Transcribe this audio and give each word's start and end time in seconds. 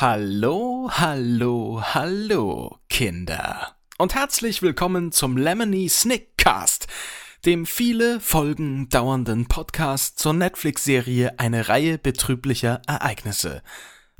Hallo, 0.00 0.88
hallo, 0.92 1.82
hallo, 1.82 2.78
Kinder. 2.88 3.74
Und 3.98 4.14
herzlich 4.14 4.62
willkommen 4.62 5.10
zum 5.10 5.36
Lemony 5.36 5.88
Snickcast, 5.88 6.86
dem 7.44 7.66
viele 7.66 8.20
Folgen 8.20 8.88
dauernden 8.90 9.48
Podcast 9.48 10.20
zur 10.20 10.34
Netflix-Serie 10.34 11.40
Eine 11.40 11.68
Reihe 11.68 11.98
betrüblicher 11.98 12.80
Ereignisse. 12.86 13.64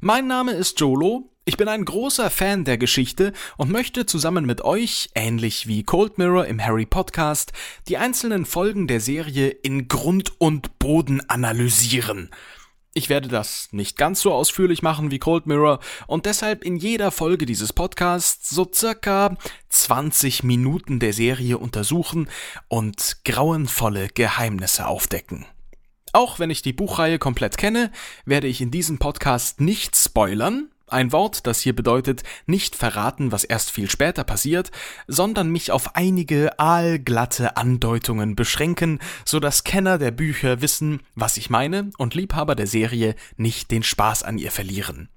Mein 0.01 0.27
Name 0.27 0.51
ist 0.51 0.81
Jolo, 0.81 1.31
ich 1.45 1.57
bin 1.57 1.69
ein 1.69 1.85
großer 1.85 2.29
Fan 2.29 2.65
der 2.65 2.77
Geschichte 2.77 3.33
und 3.57 3.71
möchte 3.71 4.05
zusammen 4.05 4.47
mit 4.47 4.63
euch, 4.63 5.11
ähnlich 5.15 5.69
wie 5.69 5.85
Cold 5.85 6.19
Mirror 6.19 6.47
im 6.47 6.61
Harry 6.61 6.87
Podcast, 6.87 7.53
die 7.87 7.99
einzelnen 7.99 8.47
Folgen 8.47 8.89
der 8.89 8.99
Serie 8.99 9.51
in 9.51 9.87
Grund 9.87 10.33
und 10.41 10.81
Boden 10.81 11.21
analysieren– 11.31 12.31
ich 12.95 13.09
werde 13.09 13.29
das 13.29 13.69
nicht 13.73 13.97
ganz 13.97 14.21
so 14.21 14.33
ausführlich 14.33 14.83
machen 14.83 15.11
wie 15.11 15.19
Cold 15.19 15.47
Mirror 15.47 15.81
und 16.07 16.27
deshalb 16.27 16.65
in 16.65 16.77
jeder 16.77 17.11
Folge 17.11 17.47
dieses 17.47 17.73
Podcasts 17.73 18.51
so 18.51 18.69
circa 18.73 19.37
20 19.69 20.43
Minuten 20.43 20.99
der 20.99 21.13
Serie 21.13 21.59
untersuchen 21.59 22.29
und 22.69 23.19
grauenvolle 23.25 24.09
Geheimnisse 24.09 24.87
aufdecken. 24.87 25.47
Auch 26.13 26.39
wenn 26.39 26.51
ich 26.51 26.63
die 26.63 26.73
Buchreihe 26.73 27.19
komplett 27.19 27.59
kenne, 27.59 27.93
werde 28.25 28.47
ich 28.47 28.61
in 28.61 28.71
diesem 28.71 28.99
Podcast 28.99 29.61
nicht 29.61 29.95
spoilern, 29.95 30.71
ein 30.93 31.13
Wort, 31.13 31.47
das 31.47 31.61
hier 31.61 31.75
bedeutet, 31.75 32.23
nicht 32.47 32.77
verraten, 32.77 33.33
was 33.33 33.45
erst 33.45 33.71
viel 33.71 33.91
später 33.91 34.25
passiert, 34.25 34.71
sondern 35.07 35.51
mich 35.51 35.71
auf 35.71 35.97
einige 35.97 36.59
aalglatte 36.59 37.57
Andeutungen 37.57 38.37
beschränken, 38.37 38.99
so 39.25 39.41
dass 39.41 39.65
Kenner 39.65 39.99
der 39.99 40.11
Bücher 40.11 40.61
wissen, 40.61 41.01
was 41.15 41.37
ich 41.37 41.51
meine 41.51 41.91
und 41.99 42.15
Liebhaber 42.15 42.55
der 42.55 42.67
Serie 42.67 43.15
nicht 43.37 43.71
den 43.71 43.83
Spaß 43.83 44.23
an 44.23 44.39
ihr 44.39 44.51
verlieren. 44.51 45.09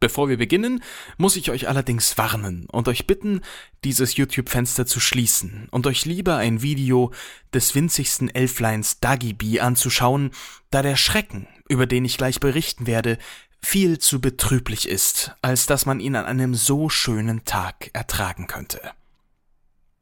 Bevor 0.00 0.30
wir 0.30 0.38
beginnen, 0.38 0.82
muss 1.18 1.36
ich 1.36 1.50
euch 1.50 1.68
allerdings 1.68 2.16
warnen 2.16 2.66
und 2.72 2.88
euch 2.88 3.06
bitten, 3.06 3.42
dieses 3.84 4.16
YouTube-Fenster 4.16 4.86
zu 4.86 4.98
schließen 4.98 5.68
und 5.70 5.86
euch 5.86 6.06
lieber 6.06 6.36
ein 6.36 6.62
Video 6.62 7.12
des 7.52 7.74
winzigsten 7.74 8.34
Elfleins 8.34 9.00
Dagibi 9.00 9.60
anzuschauen, 9.60 10.30
da 10.70 10.80
der 10.80 10.96
Schrecken, 10.96 11.46
über 11.68 11.86
den 11.86 12.06
ich 12.06 12.16
gleich 12.16 12.40
berichten 12.40 12.86
werde, 12.86 13.18
viel 13.62 13.98
zu 13.98 14.20
betrüblich 14.20 14.88
ist, 14.88 15.34
als 15.42 15.66
dass 15.66 15.86
man 15.86 16.00
ihn 16.00 16.16
an 16.16 16.26
einem 16.26 16.54
so 16.54 16.88
schönen 16.88 17.44
Tag 17.44 17.90
ertragen 17.92 18.46
könnte. 18.46 18.80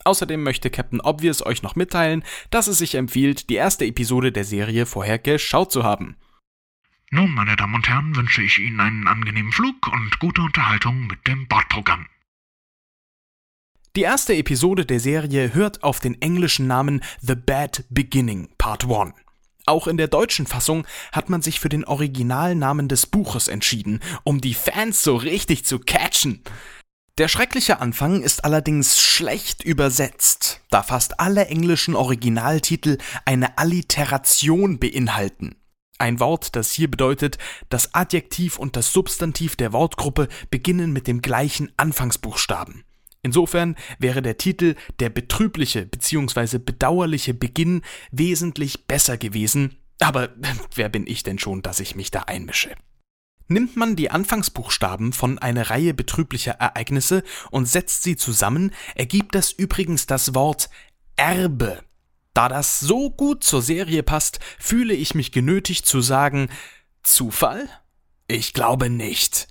Außerdem 0.04 0.42
möchte 0.42 0.70
Captain 0.70 1.00
Obvious 1.00 1.44
euch 1.44 1.62
noch 1.62 1.76
mitteilen, 1.76 2.24
dass 2.50 2.66
es 2.66 2.78
sich 2.78 2.94
empfiehlt, 2.94 3.50
die 3.50 3.56
erste 3.56 3.84
Episode 3.84 4.32
der 4.32 4.44
Serie 4.44 4.86
vorher 4.86 5.18
geschaut 5.18 5.72
zu 5.72 5.82
haben. 5.84 6.16
Nun, 7.10 7.32
meine 7.32 7.56
Damen 7.56 7.74
und 7.74 7.88
Herren, 7.88 8.16
wünsche 8.16 8.42
ich 8.42 8.58
Ihnen 8.58 8.80
einen 8.80 9.08
angenehmen 9.08 9.52
Flug 9.52 9.88
und 9.88 10.18
gute 10.18 10.42
Unterhaltung 10.42 11.06
mit 11.06 11.26
dem 11.26 11.48
Bordprogramm. 11.48 12.06
Die 13.96 14.02
erste 14.02 14.34
Episode 14.34 14.86
der 14.86 15.00
Serie 15.00 15.54
hört 15.54 15.82
auf 15.82 16.00
den 16.00 16.20
englischen 16.22 16.66
Namen 16.66 17.02
The 17.20 17.34
Bad 17.34 17.84
Beginning 17.90 18.48
Part 18.58 18.84
1. 18.84 19.14
Auch 19.68 19.86
in 19.86 19.98
der 19.98 20.08
deutschen 20.08 20.46
Fassung 20.46 20.86
hat 21.12 21.28
man 21.28 21.42
sich 21.42 21.60
für 21.60 21.68
den 21.68 21.84
Originalnamen 21.84 22.88
des 22.88 23.04
Buches 23.04 23.48
entschieden, 23.48 24.00
um 24.24 24.40
die 24.40 24.54
Fans 24.54 25.02
so 25.02 25.14
richtig 25.14 25.66
zu 25.66 25.78
catchen. 25.78 26.42
Der 27.18 27.28
schreckliche 27.28 27.78
Anfang 27.78 28.22
ist 28.22 28.46
allerdings 28.46 28.98
schlecht 28.98 29.62
übersetzt, 29.62 30.62
da 30.70 30.82
fast 30.82 31.20
alle 31.20 31.48
englischen 31.48 31.96
Originaltitel 31.96 32.96
eine 33.26 33.58
Alliteration 33.58 34.78
beinhalten. 34.78 35.54
Ein 35.98 36.18
Wort, 36.18 36.56
das 36.56 36.72
hier 36.72 36.90
bedeutet, 36.90 37.36
das 37.68 37.92
Adjektiv 37.92 38.58
und 38.58 38.74
das 38.74 38.94
Substantiv 38.94 39.54
der 39.54 39.74
Wortgruppe 39.74 40.28
beginnen 40.48 40.94
mit 40.94 41.06
dem 41.06 41.20
gleichen 41.20 41.70
Anfangsbuchstaben. 41.76 42.84
Insofern 43.28 43.76
wäre 43.98 44.22
der 44.22 44.38
Titel 44.38 44.74
Der 45.00 45.10
betrübliche 45.10 45.84
bzw. 45.84 46.56
bedauerliche 46.56 47.34
Beginn 47.34 47.82
wesentlich 48.10 48.86
besser 48.86 49.18
gewesen, 49.18 49.76
aber 50.00 50.30
wer 50.74 50.88
bin 50.88 51.06
ich 51.06 51.24
denn 51.24 51.38
schon, 51.38 51.60
dass 51.60 51.78
ich 51.78 51.94
mich 51.94 52.10
da 52.10 52.20
einmische? 52.22 52.74
Nimmt 53.46 53.76
man 53.76 53.96
die 53.96 54.10
Anfangsbuchstaben 54.10 55.12
von 55.12 55.38
einer 55.38 55.68
Reihe 55.68 55.92
betrüblicher 55.92 56.52
Ereignisse 56.52 57.22
und 57.50 57.66
setzt 57.66 58.02
sie 58.02 58.16
zusammen, 58.16 58.72
ergibt 58.94 59.34
das 59.34 59.52
übrigens 59.52 60.06
das 60.06 60.34
Wort 60.34 60.70
Erbe. 61.16 61.82
Da 62.32 62.48
das 62.48 62.80
so 62.80 63.10
gut 63.10 63.44
zur 63.44 63.60
Serie 63.60 64.02
passt, 64.02 64.40
fühle 64.58 64.94
ich 64.94 65.14
mich 65.14 65.32
genötigt 65.32 65.84
zu 65.84 66.00
sagen 66.00 66.48
Zufall? 67.02 67.68
Ich 68.26 68.54
glaube 68.54 68.88
nicht. 68.88 69.48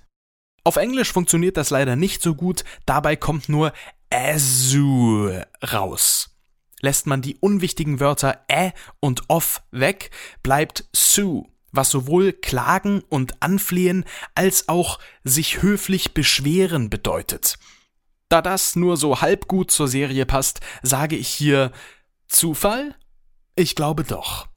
Auf 0.68 0.76
Englisch 0.76 1.14
funktioniert 1.14 1.56
das 1.56 1.70
leider 1.70 1.96
nicht 1.96 2.20
so 2.20 2.34
gut, 2.34 2.62
dabei 2.84 3.16
kommt 3.16 3.48
nur 3.48 3.72
Azure 4.10 5.46
raus. 5.72 6.36
Lässt 6.82 7.06
man 7.06 7.22
die 7.22 7.38
unwichtigen 7.38 8.00
Wörter 8.00 8.44
ä 8.52 8.72
und 9.00 9.22
off 9.28 9.62
weg, 9.70 10.10
bleibt 10.42 10.86
sue, 10.92 11.46
was 11.72 11.88
sowohl 11.88 12.34
klagen 12.34 13.00
und 13.08 13.42
anflehen 13.42 14.04
als 14.34 14.68
auch 14.68 14.98
sich 15.24 15.62
höflich 15.62 16.12
beschweren 16.12 16.90
bedeutet. 16.90 17.58
Da 18.28 18.42
das 18.42 18.76
nur 18.76 18.98
so 18.98 19.22
halb 19.22 19.48
gut 19.48 19.70
zur 19.70 19.88
Serie 19.88 20.26
passt, 20.26 20.60
sage 20.82 21.16
ich 21.16 21.28
hier 21.28 21.72
Zufall? 22.26 22.94
Ich 23.56 23.74
glaube 23.74 24.04
doch. 24.04 24.48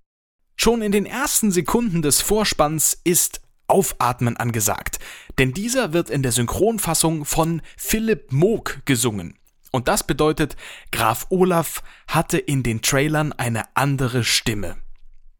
Schon 0.57 0.81
in 0.81 0.91
den 0.91 1.05
ersten 1.05 1.51
Sekunden 1.51 2.01
des 2.01 2.19
Vorspanns 2.19 2.99
ist 3.05 3.40
Aufatmen 3.71 4.37
angesagt, 4.37 4.99
denn 5.39 5.53
dieser 5.53 5.93
wird 5.93 6.09
in 6.09 6.21
der 6.21 6.31
Synchronfassung 6.31 7.25
von 7.25 7.61
Philipp 7.77 8.31
Moog 8.31 8.81
gesungen. 8.85 9.37
Und 9.71 9.87
das 9.87 10.05
bedeutet, 10.05 10.57
Graf 10.91 11.27
Olaf 11.29 11.81
hatte 12.07 12.37
in 12.37 12.61
den 12.61 12.81
Trailern 12.81 13.31
eine 13.33 13.75
andere 13.75 14.23
Stimme. 14.23 14.75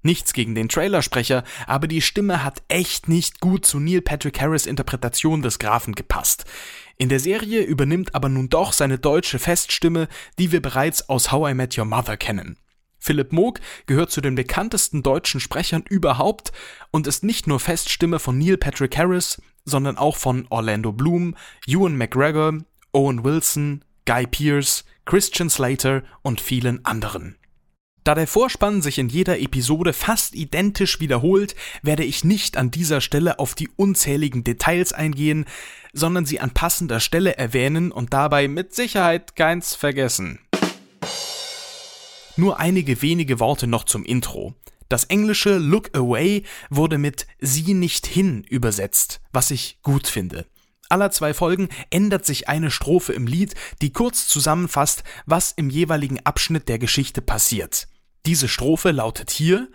Nichts 0.04 0.34
gegen 0.34 0.56
den 0.56 0.70
Trailersprecher, 0.70 1.44
aber 1.68 1.88
die 1.88 2.02
Stimme 2.02 2.44
hat 2.44 2.64
echt 2.70 3.08
nicht 3.08 3.40
gut 3.40 3.66
zu 3.66 3.80
Neil 3.80 4.02
Patrick 4.02 4.42
Harris 4.42 4.66
Interpretation 4.66 5.44
des 5.44 5.60
Grafen 5.60 5.94
gepasst. 5.94 6.46
In 6.98 7.10
der 7.10 7.20
Serie 7.20 7.62
übernimmt 7.62 8.16
aber 8.16 8.30
nun 8.30 8.50
doch 8.50 8.74
seine 8.74 8.98
deutsche 8.98 9.38
Feststimme, 9.38 10.08
die 10.40 10.52
wir 10.52 10.62
bereits 10.62 11.08
aus 11.10 11.32
How 11.32 11.52
I 11.52 11.54
Met 11.54 11.78
Your 11.78 11.86
Mother 11.86 12.18
kennen. 12.18 12.58
Philipp 13.02 13.34
Moog 13.34 13.60
gehört 13.88 14.12
zu 14.12 14.22
den 14.22 14.36
bekanntesten 14.36 15.02
deutschen 15.02 15.40
Sprechern 15.40 15.84
überhaupt 15.90 16.52
und 16.92 17.08
ist 17.08 17.24
nicht 17.24 17.48
nur 17.48 17.60
Feststimme 17.60 18.20
von 18.20 18.38
Neil 18.38 18.58
Patrick 18.58 18.96
Harris, 18.96 19.42
sondern 19.66 19.98
auch 19.98 20.18
von 20.18 20.46
Orlando 20.50 20.92
Bloom, 20.92 21.36
Ewan 21.66 21.98
McGregor, 21.98 22.60
Owen 22.94 23.24
Wilson, 23.24 23.84
Guy 24.06 24.28
Pearce, 24.28 24.86
Christian 25.06 25.50
Slater 25.50 26.04
und 26.22 26.42
vielen 26.42 26.86
anderen. 26.86 27.38
Da 28.04 28.16
der 28.16 28.28
Vorspann 28.28 28.82
sich 28.82 29.00
in 29.00 29.10
jeder 29.10 29.40
Episode 29.40 29.94
fast 29.94 30.36
identisch 30.36 31.00
wiederholt, 31.00 31.56
werde 31.82 32.04
ich 32.04 32.24
nicht 32.24 32.56
an 32.56 32.72
dieser 32.72 33.02
Stelle 33.02 33.40
auf 33.40 33.56
die 33.56 33.70
unzähligen 33.76 34.44
Details 34.44 34.94
eingehen, 34.94 35.46
sondern 35.94 36.26
sie 36.26 36.40
an 36.40 36.52
passender 36.52 37.00
Stelle 37.00 37.38
erwähnen 37.38 37.92
und 37.92 38.14
dabei 38.14 38.48
mit 38.48 38.76
Sicherheit 38.76 39.36
keins 39.36 39.76
vergessen. 39.76 40.40
Nur 42.42 42.60
einige 42.60 43.04
wenige 43.04 43.40
Worte 43.40 43.68
noch 43.68 43.84
zum 43.84 44.04
Intro. 44.04 44.56
Das 44.90 45.04
englische 45.04 45.60
Look 45.60 45.96
Away 45.96 46.42
wurde 46.72 46.98
mit 46.98 47.28
Sieh 47.40 47.76
nicht 47.76 48.08
hin 48.08 48.44
übersetzt, 48.50 49.22
was 49.32 49.52
ich 49.52 49.78
gut 49.84 50.08
finde. 50.08 50.48
Aller 50.90 51.12
zwei 51.12 51.36
Folgen 51.36 51.70
ändert 51.92 52.26
sich 52.26 52.50
eine 52.50 52.72
Strophe 52.72 53.14
im 53.14 53.28
Lied, 53.28 53.54
die 53.84 53.94
kurz 53.94 54.28
zusammenfasst, 54.28 55.04
was 55.28 55.52
im 55.52 55.70
jeweiligen 55.70 56.20
Abschnitt 56.26 56.68
der 56.68 56.80
Geschichte 56.80 57.22
passiert. 57.22 57.88
Diese 58.26 58.48
Strophe 58.48 58.90
lautet 58.90 59.30
hier 59.30 59.70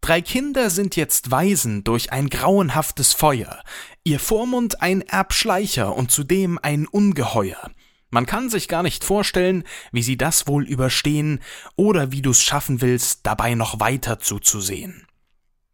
Drei 0.00 0.22
Kinder 0.22 0.70
sind 0.70 0.96
jetzt 0.96 1.32
Waisen 1.32 1.84
durch 1.84 2.12
ein 2.12 2.30
grauenhaftes 2.30 3.12
Feuer, 3.12 3.62
ihr 4.04 4.20
Vormund 4.20 4.80
ein 4.80 5.02
Erbschleicher 5.02 5.94
und 5.94 6.10
zudem 6.10 6.58
ein 6.62 6.86
Ungeheuer. 6.86 7.70
Man 8.14 8.26
kann 8.26 8.48
sich 8.48 8.68
gar 8.68 8.84
nicht 8.84 9.02
vorstellen, 9.02 9.64
wie 9.90 10.04
sie 10.04 10.16
das 10.16 10.46
wohl 10.46 10.68
überstehen 10.68 11.40
oder 11.74 12.12
wie 12.12 12.22
du's 12.22 12.44
schaffen 12.44 12.80
willst, 12.80 13.26
dabei 13.26 13.56
noch 13.56 13.80
weiter 13.80 14.20
zuzusehen. 14.20 15.08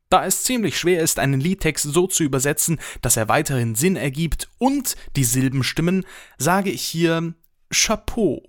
Da 0.09 0.25
es 0.25 0.43
ziemlich 0.43 0.79
schwer 0.79 1.03
ist, 1.03 1.19
einen 1.19 1.39
Liedtext 1.39 1.85
so 1.85 2.07
zu 2.07 2.23
übersetzen, 2.23 2.81
dass 3.03 3.19
er 3.19 3.29
weiterhin 3.29 3.75
Sinn 3.75 3.95
ergibt 3.95 4.49
und 4.57 4.97
die 5.17 5.25
Silben 5.25 5.63
stimmen, 5.63 6.07
sage 6.39 6.71
ich 6.71 6.81
hier 6.81 7.35
Chapeau. 7.71 8.43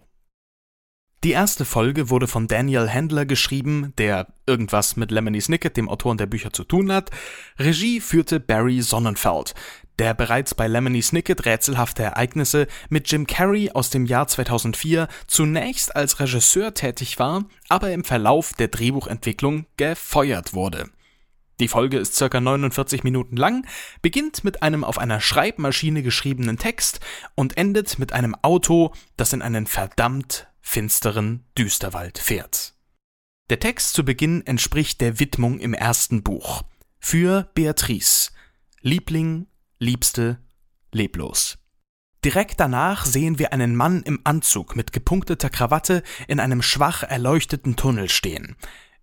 Die 1.23 1.31
erste 1.31 1.65
Folge 1.65 2.09
wurde 2.09 2.27
von 2.27 2.47
Daniel 2.47 2.89
Handler 2.89 3.27
geschrieben, 3.27 3.93
der 3.99 4.27
irgendwas 4.47 4.95
mit 4.95 5.11
Lemony 5.11 5.39
Snicket, 5.39 5.77
dem 5.77 5.87
Autoren 5.87 6.17
der 6.17 6.25
Bücher, 6.25 6.51
zu 6.51 6.63
tun 6.63 6.91
hat. 6.91 7.11
Regie 7.59 7.99
führte 7.99 8.39
Barry 8.39 8.81
Sonnenfeld 8.81 9.53
der 10.01 10.15
bereits 10.15 10.55
bei 10.55 10.67
Lemony 10.67 11.03
Snicket 11.03 11.45
rätselhafte 11.45 12.01
Ereignisse 12.01 12.65
mit 12.89 13.11
Jim 13.11 13.27
Carrey 13.27 13.69
aus 13.69 13.91
dem 13.91 14.07
Jahr 14.07 14.27
2004 14.27 15.07
zunächst 15.27 15.95
als 15.95 16.19
Regisseur 16.19 16.73
tätig 16.73 17.19
war, 17.19 17.45
aber 17.69 17.91
im 17.91 18.03
Verlauf 18.03 18.53
der 18.53 18.69
Drehbuchentwicklung 18.69 19.67
gefeuert 19.77 20.55
wurde. 20.55 20.89
Die 21.59 21.67
Folge 21.67 21.99
ist 21.99 22.15
circa 22.15 22.41
49 22.41 23.03
Minuten 23.03 23.37
lang, 23.37 23.67
beginnt 24.01 24.43
mit 24.43 24.63
einem 24.63 24.83
auf 24.83 24.97
einer 24.97 25.21
Schreibmaschine 25.21 26.01
geschriebenen 26.01 26.57
Text 26.57 26.99
und 27.35 27.55
endet 27.55 27.99
mit 27.99 28.11
einem 28.11 28.35
Auto, 28.41 28.93
das 29.17 29.33
in 29.33 29.43
einen 29.43 29.67
verdammt 29.67 30.47
finsteren 30.61 31.45
Düsterwald 31.57 32.17
fährt. 32.17 32.73
Der 33.49 33.59
Text 33.59 33.93
zu 33.93 34.05
Beginn 34.05 34.45
entspricht 34.45 35.01
der 35.01 35.19
Widmung 35.19 35.59
im 35.59 35.73
ersten 35.73 36.23
Buch. 36.23 36.63
Für 36.99 37.49
Beatrice. 37.53 38.31
Liebling, 38.81 39.47
Liebste, 39.79 40.39
leblos. 40.91 41.57
Direkt 42.23 42.59
danach 42.59 43.05
sehen 43.05 43.39
wir 43.39 43.51
einen 43.51 43.75
Mann 43.75 44.03
im 44.03 44.21
Anzug 44.23 44.75
mit 44.75 44.93
gepunkteter 44.93 45.49
Krawatte 45.49 46.03
in 46.27 46.39
einem 46.39 46.61
schwach 46.61 47.03
erleuchteten 47.03 47.75
Tunnel 47.75 48.09
stehen. 48.09 48.55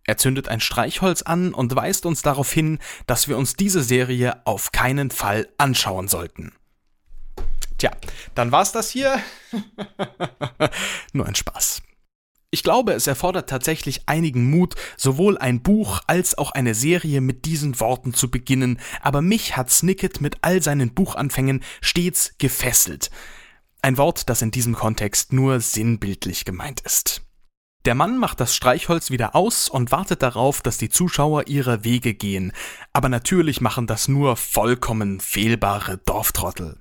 Er 0.05 0.17
zündet 0.17 0.49
ein 0.49 0.61
Streichholz 0.61 1.23
an 1.23 1.53
und 1.53 1.77
weist 1.77 2.07
uns 2.07 2.23
darauf 2.23 2.51
hin, 2.51 2.79
dass 3.07 3.29
wir 3.29 3.37
uns 3.37 3.55
diese 3.55 3.83
Serie 3.83 4.47
auf 4.47 4.73
keinen 4.73 5.11
Fall 5.11 5.49
anschauen 5.59 6.09
sollten. 6.09 6.55
Tja, 7.79 7.93
dann 8.35 8.53
war's 8.53 8.73
das 8.73 8.91
hier. 8.91 9.23
Nur 11.13 11.27
ein 11.27 11.35
Spaß. 11.35 11.83
Ich 12.51 12.63
glaube, 12.63 12.93
es 12.93 13.07
erfordert 13.07 13.49
tatsächlich 13.49 14.03
einigen 14.07 14.49
Mut, 14.51 14.75
sowohl 14.97 15.37
ein 15.37 15.63
Buch 15.63 16.01
als 16.07 16.37
auch 16.37 16.51
eine 16.51 16.75
Serie 16.75 17.21
mit 17.21 17.45
diesen 17.45 17.79
Worten 17.79 18.15
zu 18.15 18.31
beginnen, 18.31 18.81
aber 19.03 19.21
mich 19.21 19.57
hat 19.57 19.71
Snicket 19.71 20.23
mit 20.23 20.39
all 20.41 20.63
seinen 20.63 20.95
Buchanfängen 20.95 21.63
stets 21.83 22.35
gefesselt. 22.39 23.11
Ein 23.83 23.99
Wort, 23.99 24.31
das 24.31 24.41
in 24.43 24.51
diesem 24.51 24.75
Kontext 24.75 25.33
nur 25.33 25.61
sinnbildlich 25.61 26.47
gemeint 26.47 26.81
ist. 26.81 27.23
Der 27.85 27.95
Mann 27.95 28.19
macht 28.19 28.41
das 28.41 28.57
Streichholz 28.57 29.11
wieder 29.11 29.37
aus 29.37 29.69
und 29.69 29.93
wartet 29.93 30.23
darauf, 30.23 30.63
dass 30.63 30.79
die 30.79 30.89
Zuschauer 30.89 31.47
ihre 31.47 31.85
Wege 31.85 32.15
gehen, 32.15 32.53
aber 32.93 33.09
natürlich 33.09 33.61
machen 33.61 33.87
das 33.87 34.09
nur 34.09 34.37
vollkommen 34.37 35.21
fehlbare 35.21 35.99
Dorftrottel. 35.99 36.81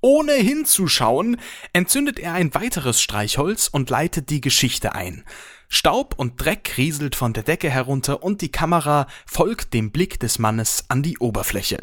Ohne 0.00 0.32
hinzuschauen, 0.32 1.38
entzündet 1.72 2.18
er 2.18 2.34
ein 2.34 2.54
weiteres 2.54 3.00
Streichholz 3.00 3.68
und 3.68 3.90
leitet 3.90 4.30
die 4.30 4.40
Geschichte 4.40 4.94
ein. 4.94 5.24
Staub 5.68 6.14
und 6.16 6.40
Dreck 6.40 6.74
rieselt 6.76 7.16
von 7.16 7.32
der 7.32 7.42
Decke 7.42 7.70
herunter 7.70 8.22
und 8.22 8.40
die 8.40 8.52
Kamera 8.52 9.06
folgt 9.26 9.74
dem 9.74 9.90
Blick 9.90 10.20
des 10.20 10.38
Mannes 10.38 10.84
an 10.88 11.02
die 11.02 11.18
Oberfläche. 11.18 11.78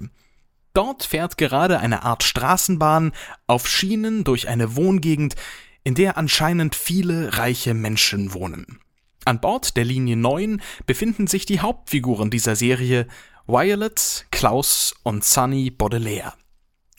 Dort 0.73 1.03
fährt 1.03 1.37
gerade 1.37 1.79
eine 1.79 2.03
Art 2.03 2.23
Straßenbahn 2.23 3.11
auf 3.45 3.67
Schienen 3.67 4.23
durch 4.23 4.47
eine 4.47 4.75
Wohngegend, 4.75 5.35
in 5.83 5.95
der 5.95 6.17
anscheinend 6.17 6.75
viele 6.75 7.37
reiche 7.37 7.73
Menschen 7.73 8.33
wohnen. 8.33 8.79
An 9.25 9.39
Bord 9.39 9.77
der 9.77 9.85
Linie 9.85 10.17
9 10.17 10.61
befinden 10.85 11.27
sich 11.27 11.45
die 11.45 11.59
Hauptfiguren 11.59 12.29
dieser 12.29 12.55
Serie 12.55 13.07
Violet, 13.45 14.25
Klaus 14.31 14.95
und 15.03 15.23
Sunny 15.23 15.69
Baudelaire. 15.69 16.33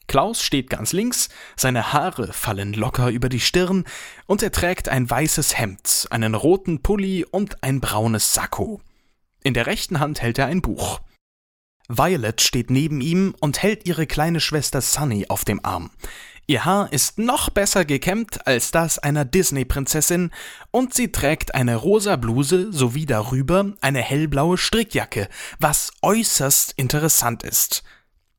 Klaus 0.07 0.43
steht 0.43 0.71
ganz 0.71 0.93
links, 0.93 1.29
seine 1.57 1.93
Haare 1.93 2.33
fallen 2.33 2.73
locker 2.73 3.11
über 3.11 3.29
die 3.29 3.41
Stirn 3.41 3.85
und 4.27 4.43
er 4.43 4.53
trägt 4.53 4.89
ein 4.89 5.09
weißes 5.09 5.59
Hemd, 5.59 6.07
einen 6.11 6.35
roten 6.35 6.83
Pulli 6.83 7.25
und 7.25 7.63
ein 7.63 7.81
braunes 7.81 8.35
Sakko. 8.35 8.81
In 9.43 9.55
der 9.55 9.67
rechten 9.67 10.01
Hand 10.01 10.23
hält 10.23 10.39
er 10.39 10.47
ein 10.47 10.63
Buch. 10.63 11.01
Violet 11.89 12.41
steht 12.41 12.71
neben 12.71 13.01
ihm 13.01 13.35
und 13.41 13.63
hält 13.63 13.87
ihre 13.87 14.07
kleine 14.07 14.41
Schwester 14.41 14.81
Sunny 14.81 15.27
auf 15.29 15.45
dem 15.45 15.65
Arm. 15.65 15.91
Ihr 16.47 16.67
Haar 16.67 16.93
ist 16.93 17.19
noch 17.19 17.49
besser 17.49 17.87
gekämmt 17.87 18.47
als 18.47 18.71
das 18.71 18.99
einer 18.99 19.25
Disney-Prinzessin 19.25 20.31
und 20.71 20.93
sie 20.93 21.11
trägt 21.11 21.55
eine 21.55 21.77
rosa 21.77 22.17
Bluse 22.17 22.71
sowie 22.71 23.07
darüber 23.07 23.73
eine 23.81 24.01
hellblaue 24.01 24.59
Strickjacke, 24.59 25.29
was 25.59 25.91
äußerst 26.03 26.73
interessant 26.77 27.43
ist. 27.43 27.83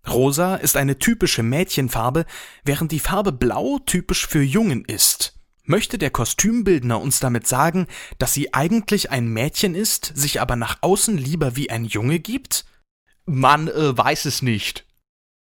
Rosa 0.08 0.56
ist 0.56 0.78
eine 0.78 1.00
typische 1.00 1.44
Mädchenfarbe, 1.44 2.26
während 2.64 2.92
die 2.92 3.00
Farbe 3.00 3.32
Blau 3.32 3.80
typisch 3.86 4.28
für 4.28 4.44
Jungen 4.44 4.86
ist. 4.86 5.34
Möchte 5.64 5.98
der 5.98 6.12
Kostümbildner 6.12 7.02
uns 7.02 7.20
damit 7.20 7.48
sagen, 7.48 7.88
dass 8.20 8.34
sie 8.34 8.54
eigentlich 8.54 9.10
ein 9.10 9.28
Mädchen 9.28 9.74
ist, 9.74 10.12
sich 10.16 10.40
aber 10.40 10.56
nach 10.56 10.78
außen 10.82 11.18
lieber 11.18 11.56
wie 11.56 11.72
ein 11.72 11.86
Junge 11.86 12.20
gibt? 12.20 12.66
Man 13.26 13.68
äh, 13.68 13.98
weiß 13.98 14.26
es 14.26 14.44
nicht. 14.44 14.86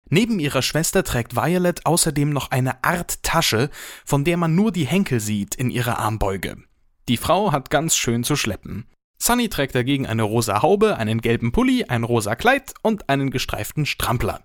Neben 0.09 0.39
ihrer 0.39 0.61
Schwester 0.61 1.03
trägt 1.03 1.35
Violet 1.35 1.85
außerdem 1.85 2.29
noch 2.29 2.51
eine 2.51 2.83
Art 2.85 3.21
Tasche, 3.23 3.69
von 4.05 4.23
der 4.23 4.37
man 4.37 4.55
nur 4.55 4.71
die 4.71 4.87
Henkel 4.87 5.19
sieht 5.19 5.55
in 5.55 5.69
ihrer 5.69 5.99
Armbeuge. 5.99 6.63
Die 7.09 7.17
Frau 7.17 7.51
hat 7.51 7.69
ganz 7.69 7.97
schön 7.97 8.23
zu 8.23 8.37
schleppen. 8.37 8.85
Sunny 9.19 9.49
trägt 9.49 9.75
dagegen 9.75 10.05
eine 10.05 10.23
rosa 10.23 10.61
Haube, 10.61 10.97
einen 10.97 11.21
gelben 11.21 11.51
Pulli, 11.51 11.85
ein 11.85 12.03
rosa 12.03 12.35
Kleid 12.35 12.73
und 12.81 13.09
einen 13.09 13.31
gestreiften 13.31 13.85
Strampler. 13.85 14.41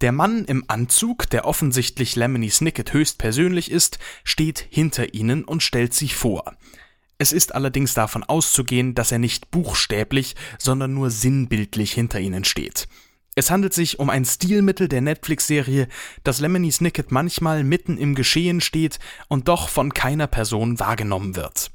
Der 0.00 0.12
Mann 0.12 0.44
im 0.44 0.64
Anzug, 0.68 1.30
der 1.30 1.46
offensichtlich 1.46 2.16
Lemony 2.16 2.50
Snicket 2.50 2.92
höchstpersönlich 2.92 3.70
ist, 3.70 3.98
steht 4.24 4.66
hinter 4.68 5.14
ihnen 5.14 5.44
und 5.44 5.62
stellt 5.62 5.94
sich 5.94 6.16
vor. 6.16 6.54
Es 7.18 7.32
ist 7.32 7.54
allerdings 7.54 7.94
davon 7.94 8.22
auszugehen, 8.24 8.94
dass 8.94 9.10
er 9.10 9.18
nicht 9.18 9.50
buchstäblich, 9.50 10.34
sondern 10.58 10.92
nur 10.92 11.10
sinnbildlich 11.10 11.92
hinter 11.92 12.20
ihnen 12.20 12.44
steht. 12.44 12.88
Es 13.34 13.50
handelt 13.50 13.72
sich 13.74 13.98
um 13.98 14.10
ein 14.10 14.24
Stilmittel 14.24 14.88
der 14.88 15.00
Netflix-Serie, 15.00 15.88
dass 16.24 16.40
Lemony 16.40 16.72
Snicket 16.72 17.10
manchmal 17.10 17.64
mitten 17.64 17.96
im 17.96 18.14
Geschehen 18.14 18.60
steht 18.60 18.98
und 19.28 19.48
doch 19.48 19.68
von 19.68 19.94
keiner 19.94 20.26
Person 20.26 20.78
wahrgenommen 20.78 21.36
wird. 21.36 21.70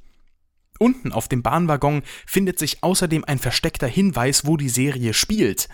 Unten 0.81 1.11
auf 1.11 1.27
dem 1.27 1.43
Bahnwaggon 1.43 2.01
findet 2.25 2.57
sich 2.57 2.81
außerdem 2.81 3.23
ein 3.23 3.37
versteckter 3.37 3.85
Hinweis, 3.85 4.47
wo 4.47 4.57
die 4.57 4.67
Serie 4.67 5.13
spielt. 5.13 5.69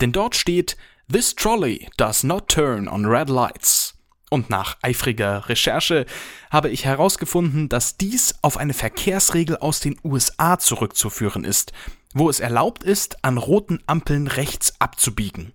Denn 0.00 0.12
dort 0.12 0.36
steht 0.36 0.76
This 1.12 1.34
trolley 1.34 1.88
does 1.96 2.22
not 2.22 2.46
turn 2.46 2.86
on 2.86 3.04
red 3.04 3.28
lights. 3.28 3.98
Und 4.30 4.50
nach 4.50 4.78
eifriger 4.80 5.48
Recherche 5.48 6.06
habe 6.52 6.70
ich 6.70 6.84
herausgefunden, 6.84 7.68
dass 7.68 7.96
dies 7.96 8.36
auf 8.40 8.56
eine 8.56 8.72
Verkehrsregel 8.72 9.56
aus 9.56 9.80
den 9.80 9.98
USA 10.04 10.60
zurückzuführen 10.60 11.42
ist, 11.42 11.72
wo 12.14 12.30
es 12.30 12.38
erlaubt 12.38 12.84
ist, 12.84 13.24
an 13.24 13.38
roten 13.38 13.80
Ampeln 13.86 14.28
rechts 14.28 14.80
abzubiegen. 14.80 15.54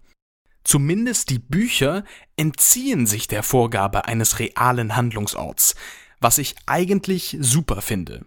Zumindest 0.65 1.29
die 1.29 1.39
Bücher 1.39 2.03
entziehen 2.35 3.07
sich 3.07 3.29
der 3.29 3.43
Vorgabe 3.43 4.03
eines 4.03 4.39
realen 4.39 4.97
Handlungsorts, 4.97 5.75
was 6.19 6.39
ich 6.39 6.55
eigentlich 6.65 7.37
super 7.39 7.81
finde. 7.81 8.25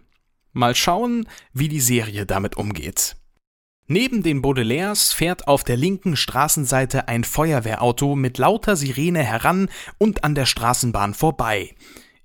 Mal 0.53 0.75
schauen, 0.75 1.27
wie 1.53 1.69
die 1.69 1.79
Serie 1.79 2.25
damit 2.25 2.57
umgeht. 2.57 3.15
Neben 3.87 4.23
den 4.23 4.41
Baudelaires 4.41 5.11
fährt 5.11 5.47
auf 5.47 5.63
der 5.63 5.75
linken 5.75 6.15
Straßenseite 6.15 7.07
ein 7.07 7.23
Feuerwehrauto 7.23 8.15
mit 8.15 8.37
lauter 8.37 8.75
Sirene 8.77 9.23
heran 9.23 9.69
und 9.97 10.23
an 10.23 10.35
der 10.35 10.45
Straßenbahn 10.45 11.13
vorbei. 11.13 11.75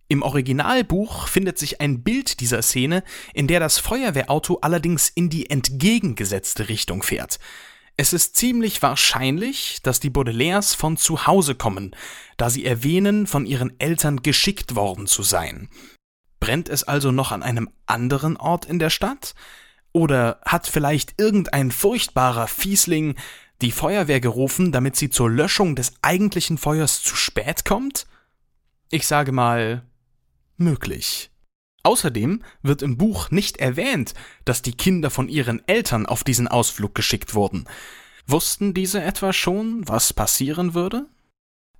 Im 0.08 0.22
Originalbuch 0.22 1.26
findet 1.26 1.58
sich 1.58 1.80
ein 1.80 2.04
Bild 2.04 2.38
dieser 2.38 2.62
Szene, 2.62 3.02
in 3.34 3.48
der 3.48 3.58
das 3.58 3.78
Feuerwehrauto 3.78 4.58
allerdings 4.60 5.08
in 5.08 5.28
die 5.28 5.50
entgegengesetzte 5.50 6.68
Richtung 6.68 7.02
fährt. 7.02 7.40
Es 7.96 8.12
ist 8.12 8.36
ziemlich 8.36 8.82
wahrscheinlich, 8.82 9.80
dass 9.82 10.00
die 10.00 10.10
Baudelaires 10.10 10.74
von 10.74 10.96
zu 10.96 11.26
Hause 11.26 11.54
kommen, 11.54 11.96
da 12.36 12.50
sie 12.50 12.64
erwähnen, 12.64 13.26
von 13.26 13.46
ihren 13.46 13.80
Eltern 13.80 14.22
geschickt 14.22 14.76
worden 14.76 15.06
zu 15.06 15.22
sein. 15.22 15.68
Brennt 16.40 16.68
es 16.68 16.84
also 16.84 17.12
noch 17.12 17.32
an 17.32 17.42
einem 17.42 17.70
anderen 17.86 18.36
Ort 18.36 18.64
in 18.64 18.78
der 18.78 18.90
Stadt? 18.90 19.34
Oder 19.92 20.40
hat 20.44 20.66
vielleicht 20.66 21.14
irgendein 21.18 21.70
furchtbarer 21.70 22.48
Fiesling 22.48 23.16
die 23.62 23.72
Feuerwehr 23.72 24.20
gerufen, 24.20 24.70
damit 24.70 24.96
sie 24.96 25.08
zur 25.08 25.30
Löschung 25.30 25.74
des 25.74 25.94
eigentlichen 26.02 26.58
Feuers 26.58 27.02
zu 27.02 27.16
spät 27.16 27.64
kommt? 27.64 28.06
Ich 28.90 29.06
sage 29.06 29.32
mal, 29.32 29.82
möglich. 30.56 31.30
Außerdem 31.82 32.42
wird 32.62 32.82
im 32.82 32.98
Buch 32.98 33.30
nicht 33.30 33.58
erwähnt, 33.58 34.14
dass 34.44 34.60
die 34.60 34.76
Kinder 34.76 35.08
von 35.08 35.28
ihren 35.28 35.66
Eltern 35.68 36.04
auf 36.04 36.24
diesen 36.24 36.48
Ausflug 36.48 36.94
geschickt 36.94 37.34
wurden. 37.34 37.66
Wussten 38.26 38.74
diese 38.74 39.02
etwa 39.02 39.32
schon, 39.32 39.86
was 39.86 40.12
passieren 40.12 40.74
würde? 40.74 41.06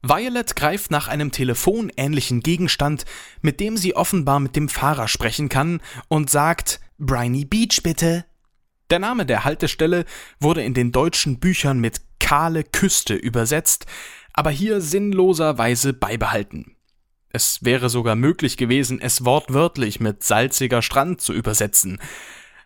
Violet 0.08 0.56
greift 0.56 0.90
nach 0.90 1.08
einem 1.08 1.32
telefonähnlichen 1.32 2.40
Gegenstand, 2.40 3.04
mit 3.42 3.60
dem 3.60 3.76
sie 3.76 3.96
offenbar 3.96 4.40
mit 4.40 4.56
dem 4.56 4.68
Fahrer 4.68 5.08
sprechen 5.08 5.48
kann, 5.48 5.80
und 6.08 6.30
sagt 6.30 6.80
Briny 6.98 7.44
Beach 7.44 7.82
bitte. 7.82 8.24
Der 8.90 8.98
Name 8.98 9.26
der 9.26 9.44
Haltestelle 9.44 10.04
wurde 10.38 10.62
in 10.62 10.74
den 10.74 10.92
deutschen 10.92 11.40
Büchern 11.40 11.80
mit 11.80 12.00
kahle 12.20 12.64
Küste 12.64 13.14
übersetzt, 13.14 13.86
aber 14.32 14.50
hier 14.50 14.80
sinnloserweise 14.80 15.92
beibehalten. 15.92 16.76
Es 17.30 17.64
wäre 17.64 17.90
sogar 17.90 18.14
möglich 18.14 18.56
gewesen, 18.56 19.00
es 19.00 19.24
wortwörtlich 19.24 20.00
mit 20.00 20.24
salziger 20.24 20.82
Strand 20.82 21.20
zu 21.20 21.32
übersetzen. 21.32 22.00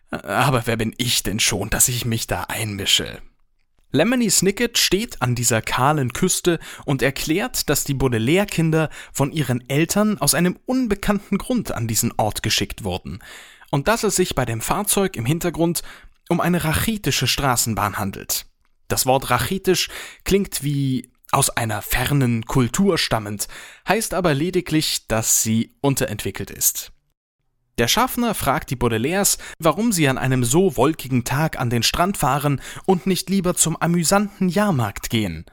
Aber 0.09 0.63
wer 0.65 0.77
bin 0.77 0.93
ich 0.97 1.23
denn 1.23 1.39
schon, 1.39 1.69
dass 1.69 1.87
ich 1.87 2.05
mich 2.05 2.27
da 2.27 2.43
einmische? 2.43 3.21
Lemony 3.91 4.29
Snicket 4.29 4.77
steht 4.77 5.21
an 5.21 5.35
dieser 5.35 5.61
kahlen 5.61 6.13
Küste 6.13 6.59
und 6.85 7.01
erklärt, 7.01 7.69
dass 7.69 7.83
die 7.83 7.93
Baudelaire-Kinder 7.93 8.89
von 9.11 9.31
ihren 9.31 9.67
Eltern 9.69 10.17
aus 10.17 10.33
einem 10.33 10.57
unbekannten 10.65 11.37
Grund 11.37 11.73
an 11.73 11.87
diesen 11.87 12.13
Ort 12.17 12.41
geschickt 12.41 12.83
wurden 12.83 13.19
und 13.69 13.87
dass 13.87 14.03
es 14.03 14.15
sich 14.15 14.33
bei 14.35 14.45
dem 14.45 14.61
Fahrzeug 14.61 15.15
im 15.15 15.25
Hintergrund 15.25 15.81
um 16.29 16.39
eine 16.39 16.63
rachitische 16.63 17.27
Straßenbahn 17.27 17.97
handelt. 17.97 18.45
Das 18.87 19.05
Wort 19.05 19.29
rachitisch 19.29 19.89
klingt 20.23 20.63
wie 20.63 21.11
aus 21.31 21.49
einer 21.49 21.81
fernen 21.81 22.45
Kultur 22.45 22.97
stammend, 22.97 23.47
heißt 23.87 24.13
aber 24.13 24.33
lediglich, 24.33 25.07
dass 25.07 25.43
sie 25.43 25.73
unterentwickelt 25.81 26.51
ist. 26.51 26.91
Der 27.77 27.87
Schaffner 27.87 28.33
fragt 28.33 28.69
die 28.69 28.75
Baudelaires, 28.75 29.37
warum 29.59 29.91
sie 29.91 30.07
an 30.07 30.17
einem 30.17 30.43
so 30.43 30.77
wolkigen 30.77 31.23
Tag 31.23 31.59
an 31.59 31.69
den 31.69 31.83
Strand 31.83 32.17
fahren 32.17 32.61
und 32.85 33.07
nicht 33.07 33.29
lieber 33.29 33.55
zum 33.55 33.75
amüsanten 33.81 34.49
Jahrmarkt 34.49 35.09
gehen. 35.09 35.45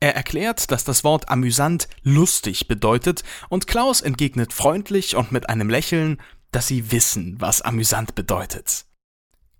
Er 0.00 0.14
erklärt, 0.14 0.70
dass 0.70 0.84
das 0.84 1.02
Wort 1.02 1.28
amüsant 1.30 1.88
lustig 2.02 2.68
bedeutet, 2.68 3.22
und 3.48 3.66
Klaus 3.66 4.00
entgegnet 4.00 4.52
freundlich 4.52 5.16
und 5.16 5.32
mit 5.32 5.48
einem 5.48 5.70
Lächeln, 5.70 6.20
dass 6.52 6.66
sie 6.66 6.92
wissen, 6.92 7.36
was 7.38 7.62
amüsant 7.62 8.14
bedeutet. 8.14 8.84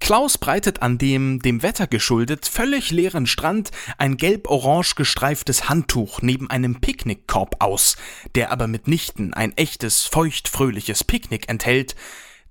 Klaus 0.01 0.37
breitet 0.37 0.83
an 0.83 0.99
dem, 0.99 1.41
dem 1.41 1.63
Wetter 1.63 1.87
geschuldet, 1.87 2.47
völlig 2.47 2.91
leeren 2.91 3.27
Strand 3.27 3.71
ein 3.97 4.17
gelb-orange 4.17 4.97
gestreiftes 4.97 5.69
Handtuch 5.69 6.21
neben 6.21 6.51
einem 6.51 6.81
Picknickkorb 6.81 7.57
aus, 7.63 7.97
der 8.35 8.51
aber 8.51 8.67
mitnichten 8.67 9.33
ein 9.33 9.57
echtes, 9.57 10.03
feuchtfröhliches 10.03 11.05
Picknick 11.05 11.49
enthält, 11.49 11.95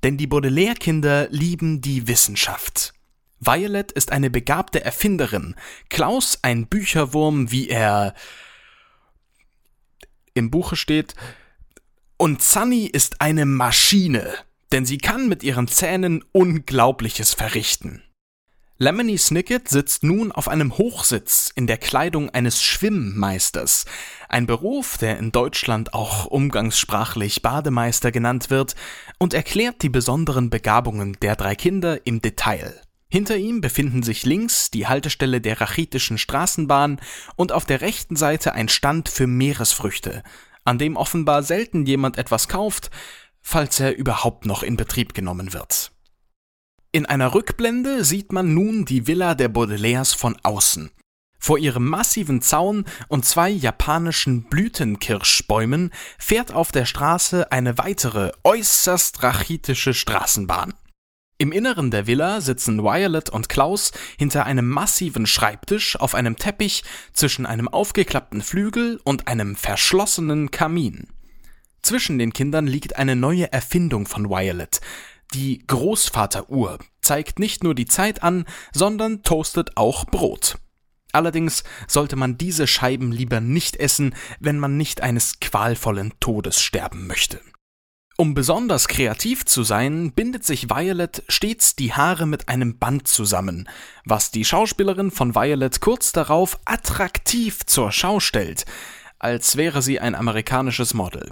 denn 0.01 0.17
die 0.17 0.27
Baudelaire-Kinder 0.27 1.27
lieben 1.29 1.81
die 1.81 2.07
Wissenschaft. 2.07 2.93
Violet 3.39 3.91
ist 3.91 4.11
eine 4.11 4.29
begabte 4.29 4.83
Erfinderin, 4.83 5.55
Klaus 5.89 6.39
ein 6.41 6.67
Bücherwurm, 6.67 7.51
wie 7.51 7.69
er 7.69 8.15
im 10.33 10.49
Buche 10.49 10.75
steht, 10.75 11.13
und 12.17 12.41
Sunny 12.41 12.85
ist 12.85 13.21
eine 13.21 13.45
Maschine 13.45 14.33
denn 14.73 14.85
sie 14.85 14.97
kann 14.97 15.29
mit 15.29 15.43
ihren 15.43 15.67
Zähnen 15.67 16.25
Unglaubliches 16.31 17.33
verrichten. 17.35 18.01
Lemony 18.79 19.19
Snicket 19.19 19.69
sitzt 19.69 20.03
nun 20.03 20.31
auf 20.31 20.47
einem 20.47 20.79
Hochsitz 20.79 21.51
in 21.55 21.67
der 21.67 21.77
Kleidung 21.77 22.31
eines 22.31 22.63
Schwimmmeisters, 22.63 23.85
ein 24.29 24.47
Beruf, 24.47 24.97
der 24.97 25.19
in 25.19 25.31
Deutschland 25.31 25.93
auch 25.93 26.25
umgangssprachlich 26.25 27.43
Bademeister 27.43 28.11
genannt 28.11 28.49
wird, 28.49 28.75
und 29.19 29.35
erklärt 29.35 29.83
die 29.83 29.89
besonderen 29.89 30.49
Begabungen 30.49 31.15
der 31.21 31.35
drei 31.35 31.53
Kinder 31.53 32.05
im 32.07 32.19
Detail. 32.19 32.81
Hinter 33.09 33.37
ihm 33.37 33.61
befinden 33.61 34.01
sich 34.01 34.25
links 34.25 34.71
die 34.71 34.87
Haltestelle 34.87 35.39
der 35.39 35.61
rachitischen 35.61 36.17
Straßenbahn 36.17 36.99
und 37.35 37.51
auf 37.51 37.65
der 37.65 37.81
rechten 37.81 38.15
Seite 38.15 38.53
ein 38.53 38.69
Stand 38.69 39.07
für 39.07 39.27
Meeresfrüchte, 39.27 40.23
an 40.65 40.79
dem 40.79 40.95
offenbar 40.95 41.43
selten 41.43 41.85
jemand 41.85 42.17
etwas 42.17 42.47
kauft, 42.47 42.89
falls 43.43 43.79
er 43.79 43.95
überhaupt 43.95 44.47
noch 44.47 44.63
in 44.63 44.77
Betrieb 44.77 45.13
genommen 45.13 45.53
wird. 45.53 45.91
In 46.91 47.05
einer 47.05 47.33
Rückblende 47.33 48.03
sieht 48.03 48.31
man 48.31 48.53
nun 48.53 48.85
die 48.85 49.05
Villa 49.05 49.35
der 49.35 49.49
Baudelaires 49.49 50.13
von 50.13 50.37
außen. 50.41 50.91
Vor 51.39 51.57
ihrem 51.57 51.89
massiven 51.89 52.41
Zaun 52.41 52.85
und 53.09 53.25
zwei 53.25 53.49
japanischen 53.49 54.43
Blütenkirschbäumen 54.43 55.91
fährt 56.17 56.53
auf 56.53 56.71
der 56.71 56.85
Straße 56.85 57.51
eine 57.51 57.77
weitere, 57.77 58.31
äußerst 58.43 59.21
rachitische 59.23 59.93
Straßenbahn. 59.93 60.73
Im 61.37 61.51
Inneren 61.51 61.91
der 61.91 62.07
Villa 62.07 62.39
sitzen 62.39 62.83
Violet 62.83 63.29
und 63.29 63.49
Klaus 63.49 63.91
hinter 64.17 64.45
einem 64.45 64.69
massiven 64.69 65.25
Schreibtisch 65.25 65.99
auf 65.99 66.15
einem 66.15 66.37
Teppich 66.37 66.83
zwischen 67.11 67.45
einem 67.45 67.67
aufgeklappten 67.67 68.41
Flügel 68.41 69.01
und 69.03 69.27
einem 69.27 69.57
verschlossenen 69.57 70.51
Kamin. 70.51 71.07
Zwischen 71.83 72.17
den 72.17 72.31
Kindern 72.31 72.65
liegt 72.65 72.95
eine 72.95 73.15
neue 73.15 73.51
Erfindung 73.51 74.07
von 74.07 74.29
Violet. 74.29 74.79
Die 75.33 75.65
Großvateruhr 75.67 76.79
zeigt 77.01 77.39
nicht 77.39 77.63
nur 77.63 77.75
die 77.75 77.85
Zeit 77.85 78.23
an, 78.23 78.45
sondern 78.71 79.21
toastet 79.21 79.75
auch 79.75 80.05
Brot. 80.05 80.57
Allerdings 81.11 81.63
sollte 81.87 82.15
man 82.15 82.37
diese 82.37 82.67
Scheiben 82.67 83.11
lieber 83.11 83.41
nicht 83.41 83.75
essen, 83.75 84.15
wenn 84.39 84.57
man 84.59 84.77
nicht 84.77 85.01
eines 85.01 85.39
qualvollen 85.41 86.13
Todes 86.19 86.61
sterben 86.61 87.05
möchte. 87.05 87.41
Um 88.15 88.33
besonders 88.33 88.87
kreativ 88.87 89.43
zu 89.45 89.63
sein, 89.63 90.13
bindet 90.13 90.45
sich 90.45 90.69
Violet 90.69 91.23
stets 91.27 91.75
die 91.75 91.93
Haare 91.93 92.27
mit 92.27 92.47
einem 92.47 92.77
Band 92.77 93.07
zusammen, 93.07 93.67
was 94.05 94.31
die 94.31 94.45
Schauspielerin 94.45 95.11
von 95.11 95.35
Violet 95.35 95.81
kurz 95.81 96.11
darauf 96.11 96.59
attraktiv 96.65 97.65
zur 97.65 97.91
Schau 97.91 98.19
stellt, 98.19 98.65
als 99.19 99.57
wäre 99.57 99.81
sie 99.81 99.99
ein 99.99 100.15
amerikanisches 100.15 100.93
Model. 100.93 101.31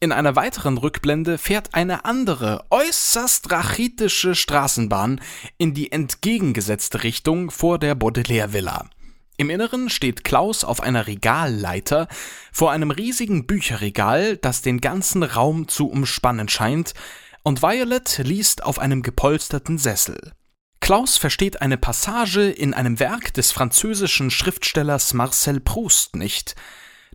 In 0.00 0.12
einer 0.12 0.36
weiteren 0.36 0.76
Rückblende 0.76 1.38
fährt 1.38 1.74
eine 1.74 2.04
andere, 2.04 2.66
äußerst 2.70 3.50
rachitische 3.50 4.34
Straßenbahn 4.34 5.20
in 5.56 5.72
die 5.72 5.92
entgegengesetzte 5.92 7.04
Richtung 7.04 7.50
vor 7.50 7.78
der 7.78 7.94
Baudelaire 7.94 8.52
Villa. 8.52 8.90
Im 9.36 9.50
Inneren 9.50 9.90
steht 9.90 10.22
Klaus 10.22 10.62
auf 10.62 10.80
einer 10.80 11.06
Regalleiter 11.06 12.08
vor 12.52 12.70
einem 12.70 12.90
riesigen 12.90 13.46
Bücherregal, 13.46 14.36
das 14.36 14.62
den 14.62 14.80
ganzen 14.80 15.22
Raum 15.22 15.68
zu 15.68 15.88
umspannen 15.88 16.48
scheint, 16.48 16.94
und 17.42 17.62
Violet 17.62 18.18
liest 18.18 18.62
auf 18.62 18.78
einem 18.78 19.02
gepolsterten 19.02 19.78
Sessel. 19.78 20.32
Klaus 20.80 21.16
versteht 21.16 21.62
eine 21.62 21.78
Passage 21.78 22.50
in 22.50 22.74
einem 22.74 23.00
Werk 23.00 23.32
des 23.34 23.52
französischen 23.52 24.30
Schriftstellers 24.30 25.14
Marcel 25.14 25.60
Proust 25.60 26.14
nicht. 26.14 26.54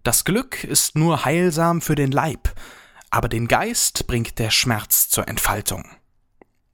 Das 0.03 0.23
Glück 0.23 0.63
ist 0.63 0.95
nur 0.95 1.25
heilsam 1.25 1.81
für 1.81 1.95
den 1.95 2.11
Leib, 2.11 2.53
aber 3.09 3.27
den 3.27 3.47
Geist 3.47 4.07
bringt 4.07 4.39
der 4.39 4.49
Schmerz 4.49 5.09
zur 5.09 5.27
Entfaltung. 5.27 5.83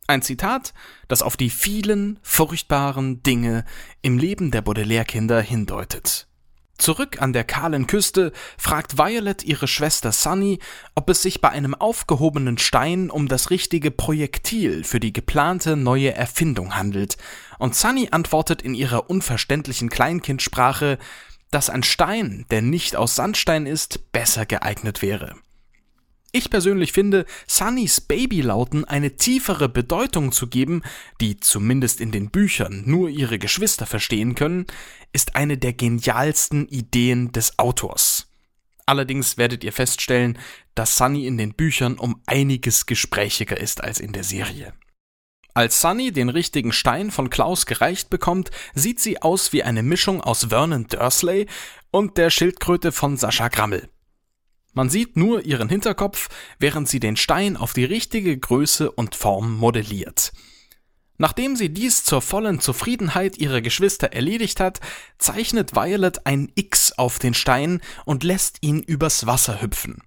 Ein 0.08 0.22
Zitat, 0.22 0.74
das 1.08 1.24
auf 1.24 1.36
die 1.36 1.50
vielen 1.50 2.20
furchtbaren 2.22 3.24
Dinge 3.24 3.65
im 4.03 4.20
Leben 4.20 4.51
der 4.51 4.62
Baudelaire-Kinder 4.62 5.41
hindeutet. 5.41 6.27
Zurück 6.77 7.22
an 7.22 7.34
der 7.34 7.46
kahlen 7.46 7.88
Küste 7.88 8.34
fragt 8.58 8.98
Violet 8.98 9.44
ihre 9.44 9.67
Schwester 9.67 10.12
Sunny, 10.12 10.60
ob 10.94 11.10
es 11.10 11.22
sich 11.22 11.41
bei 11.41 11.50
einem 11.50 11.74
aufgehobenen 11.74 12.58
Stein 12.58 13.10
um 13.10 13.27
das 13.27 13.50
richtige 13.50 13.91
Projektil 13.91 14.84
für 14.84 15.00
die 15.00 15.13
geplante 15.13 15.77
neue 15.77 16.13
Erfindung 16.13 16.75
handelt, 16.75 17.17
und 17.58 17.75
Sunny 17.75 18.10
antwortet 18.12 18.62
in 18.62 18.75
ihrer 18.75 19.10
unverständlichen 19.10 19.89
Kleinkindsprache, 19.89 21.00
dass 21.55 21.69
ein 21.69 21.83
Stein, 21.83 22.45
der 22.51 22.62
nicht 22.62 22.97
aus 22.97 23.15
Sandstein 23.15 23.65
ist, 23.65 24.12
besser 24.12 24.45
geeignet 24.45 25.01
wäre. 25.01 25.38
Ich 26.33 26.50
persönlich 26.50 26.91
finde, 26.91 27.25
Sunnys 27.47 28.01
Babylauten 28.01 28.83
eine 28.83 29.15
tiefere 29.15 29.69
Bedeutung 29.69 30.33
zu 30.33 30.47
geben, 30.47 30.81
die 31.21 31.39
zumindest 31.39 32.01
in 32.01 32.12
den 32.12 32.29
Büchern 32.29 32.83
nur 32.85 33.07
ihre 33.07 33.39
Geschwister 33.39 33.85
verstehen 33.85 34.35
können, 34.35 34.65
ist 35.13 35.38
eine 35.38 35.57
der 35.57 35.71
genialsten 35.71 36.67
Ideen 36.67 37.31
des 37.31 37.57
Autors. 37.57 38.27
Allerdings 38.85 39.38
werdet 39.38 39.63
ihr 39.63 39.71
feststellen, 39.71 40.38
dass 40.75 40.97
Sunny 40.97 41.25
in 41.25 41.38
den 41.38 41.53
Büchern 41.53 41.97
um 41.97 42.21
einiges 42.25 42.85
gesprächiger 42.85 43.57
ist 43.57 43.81
als 43.81 44.01
in 44.01 44.12
der 44.12 44.25
Serie. 44.25 44.74
Als 45.57 45.79
Sunny 45.79 46.12
den 46.12 46.27
richtigen 46.27 46.74
Stein 46.74 47.12
von 47.12 47.29
Klaus 47.29 47.65
gereicht 47.65 48.09
bekommt, 48.09 48.51
sieht 48.74 49.00
sie 49.00 49.21
aus 49.21 49.53
wie 49.53 49.63
eine 49.63 49.83
Mischung 49.83 50.19
aus 50.19 50.47
Vernon 50.50 50.88
Dursley 50.88 51.47
und 51.91 52.17
der 52.17 52.29
Schildkröte 52.29 52.91
von 52.91 53.15
Sascha 53.15 53.47
Grammel. 53.47 53.88
Man 54.74 54.89
sieht 54.89 55.15
nur 55.15 55.45
ihren 55.45 55.69
Hinterkopf, 55.69 56.27
während 56.59 56.89
sie 56.89 57.00
den 57.00 57.15
Stein 57.15 57.55
auf 57.55 57.71
die 57.71 57.85
richtige 57.85 58.38
Größe 58.38 58.91
und 58.91 59.15
Form 59.15 59.55
modelliert. 59.55 60.33
Nachdem 61.17 61.55
sie 61.55 61.69
dies 61.69 62.03
zur 62.03 62.21
vollen 62.21 62.59
Zufriedenheit 62.59 63.38
ihrer 63.38 63.62
Geschwister 63.62 64.12
erledigt 64.12 64.59
hat, 64.59 64.81
zeichnet 65.19 65.74
Violet 65.74 66.25
ein 66.25 66.51
X 66.55 66.91
auf 66.91 67.17
den 67.17 67.33
Stein 67.33 67.79
und 68.03 68.25
lässt 68.25 68.57
ihn 68.59 68.83
übers 68.83 69.25
Wasser 69.25 69.62
hüpfen. 69.62 70.03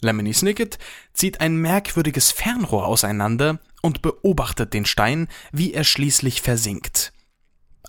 Lemony 0.00 0.32
Snicket 0.32 0.78
zieht 1.12 1.40
ein 1.40 1.56
merkwürdiges 1.56 2.30
Fernrohr 2.30 2.86
auseinander 2.86 3.58
und 3.82 4.02
beobachtet 4.02 4.74
den 4.74 4.84
Stein, 4.84 5.28
wie 5.52 5.74
er 5.74 5.84
schließlich 5.84 6.42
versinkt. 6.42 7.12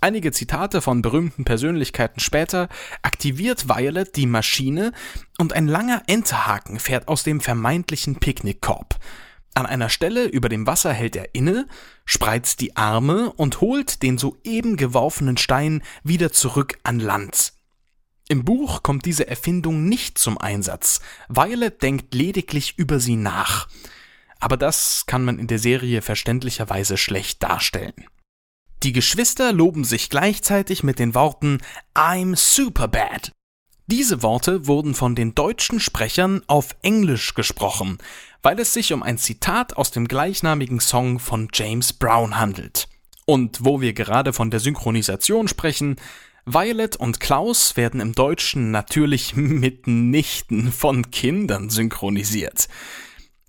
Einige 0.02 0.32
Zitate 0.32 0.82
von 0.82 1.02
berühmten 1.02 1.44
Persönlichkeiten 1.44 2.22
später 2.22 2.70
aktiviert 3.02 3.68
Violet 3.68 4.16
die 4.16 4.28
Maschine 4.28 4.94
und 5.38 5.54
ein 5.54 5.68
langer 5.68 6.04
Enterhaken 6.08 6.80
fährt 6.80 7.08
aus 7.10 7.24
dem 7.24 7.42
vermeintlichen 7.42 8.16
Picknickkorb. 8.16 8.98
An 9.56 9.66
einer 9.66 9.90
Stelle 9.90 10.26
über 10.26 10.48
dem 10.48 10.68
Wasser 10.68 10.94
hält 10.94 11.18
er 11.18 11.36
inne, 11.36 11.68
spreizt 12.06 12.62
die 12.62 12.78
Arme 12.78 13.34
und 13.34 13.60
holt 13.60 14.02
den 14.04 14.18
soeben 14.18 14.78
geworfenen 14.78 15.38
Stein 15.38 15.84
wieder 16.04 16.32
zurück 16.32 16.78
an 16.84 17.00
Land. 17.00 17.54
Im 18.32 18.46
Buch 18.46 18.84
kommt 18.84 19.06
diese 19.06 19.28
Erfindung 19.28 19.86
nicht 19.86 20.20
zum 20.20 20.38
Einsatz. 20.38 21.02
Violet 21.30 21.82
denkt 21.82 22.14
lediglich 22.14 22.78
über 22.78 23.00
sie 23.00 23.16
nach. 23.16 23.68
Aber 24.40 24.56
das 24.56 25.06
kann 25.08 25.26
man 25.26 25.40
in 25.40 25.48
der 25.48 25.58
Serie 25.58 26.04
verständlicherweise 26.04 26.96
schlecht 26.96 27.42
darstellen. 27.42 28.06
Die 28.84 28.94
Geschwister 28.94 29.52
loben 29.52 29.84
sich 29.84 30.12
gleichzeitig 30.12 30.84
mit 30.84 31.00
den 31.00 31.16
Worten 31.16 31.58
I'm 31.96 32.36
super 32.36 32.88
bad. 32.88 33.32
Diese 33.88 34.22
Worte 34.22 34.68
wurden 34.68 34.94
von 34.94 35.16
den 35.16 35.34
deutschen 35.34 35.80
Sprechern 35.80 36.44
auf 36.46 36.76
Englisch 36.84 37.34
gesprochen, 37.34 37.98
weil 38.44 38.60
es 38.60 38.74
sich 38.74 38.94
um 38.94 39.02
ein 39.02 39.18
Zitat 39.18 39.76
aus 39.76 39.90
dem 39.90 40.08
gleichnamigen 40.08 40.80
Song 40.80 41.18
von 41.18 41.48
James 41.52 41.94
Brown 41.94 42.38
handelt. 42.38 42.88
Und 43.26 43.66
wo 43.66 43.82
wir 43.82 43.94
gerade 43.94 44.34
von 44.34 44.52
der 44.52 44.60
Synchronisation 44.60 45.48
sprechen, 45.48 45.96
Violet 46.52 46.96
und 46.96 47.20
Klaus 47.20 47.78
werden 47.78 48.02
im 48.02 48.14
Deutschen 48.14 48.72
natürlich 48.72 49.36
mitnichten 49.36 50.72
von 50.72 51.12
Kindern 51.12 51.70
synchronisiert. 51.70 52.68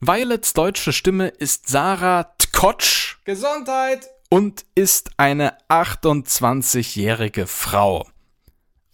Violets 0.00 0.52
deutsche 0.52 0.92
Stimme 0.92 1.28
ist 1.28 1.66
Sarah 1.69 2.25
Tkotsch. 2.37 3.16
Gesundheit! 3.25 4.11
Und 4.28 4.66
ist 4.75 5.12
eine 5.16 5.57
28-jährige 5.71 7.47
Frau. 7.47 8.07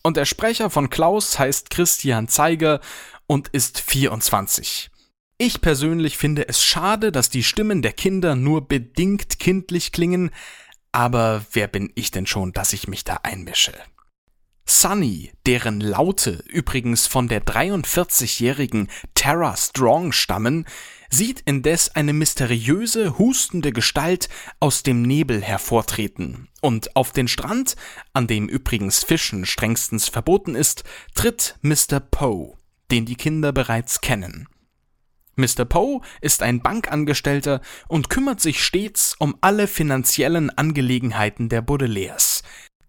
Und 0.05 0.17
der 0.17 0.25
Sprecher 0.25 0.71
von 0.71 0.89
Klaus 0.89 1.41
heißt 1.41 1.71
Christian 1.71 2.29
Zeiger 2.29 2.81
und 3.27 3.49
ist 3.49 3.81
24. 3.81 4.89
Ich 5.37 5.61
persönlich 5.61 6.17
finde 6.17 6.49
es 6.49 6.63
schade, 6.63 7.11
dass 7.11 7.29
die 7.29 7.43
Stimmen 7.43 7.83
der 7.83 7.93
Kinder 7.93 8.37
nur 8.37 8.69
bedingt 8.69 9.41
kindlich 9.41 9.91
klingen, 9.91 10.31
aber 10.93 11.45
wer 11.53 11.67
bin 11.67 11.91
ich 11.97 12.13
denn 12.13 12.27
schon, 12.27 12.53
dass 12.53 12.73
ich 12.73 12.87
mich 12.87 13.03
da 13.03 13.19
einmische? 13.25 13.75
Sunny, 14.69 15.31
deren 15.47 15.81
Laute 15.81 16.43
übrigens 16.49 17.07
von 17.07 17.29
der 17.29 17.41
43-jährigen 17.45 18.89
Tara 19.15 19.57
Strong 19.57 20.11
stammen, 20.11 20.67
sieht 21.09 21.41
indes 21.45 21.95
eine 21.95 22.13
mysteriöse, 22.13 23.17
hustende 23.17 23.71
Gestalt 23.71 24.29
aus 24.59 24.83
dem 24.83 25.03
Nebel 25.03 25.41
hervortreten, 25.41 26.49
und 26.63 26.97
auf 26.97 27.13
den 27.13 27.29
Strand, 27.29 27.77
an 28.13 28.27
dem 28.27 28.49
übrigens 28.49 29.05
Fischen 29.05 29.47
strengstens 29.47 30.09
verboten 30.09 30.57
ist, 30.57 30.83
tritt 31.15 31.57
Mr. 31.63 32.01
Poe, 32.01 32.57
den 32.91 33.07
die 33.07 33.17
Kinder 33.17 33.53
bereits 33.53 34.01
kennen. 34.01 34.49
Mr. 35.37 35.65
Poe 35.65 36.01
ist 36.21 36.43
ein 36.43 36.61
Bankangestellter 36.61 37.61
und 37.87 38.11
kümmert 38.11 38.41
sich 38.41 38.65
stets 38.65 39.15
um 39.19 39.37
alle 39.43 39.69
finanziellen 39.69 40.51
Angelegenheiten 40.51 41.49
der 41.51 41.61
Baudelaires, 41.63 42.43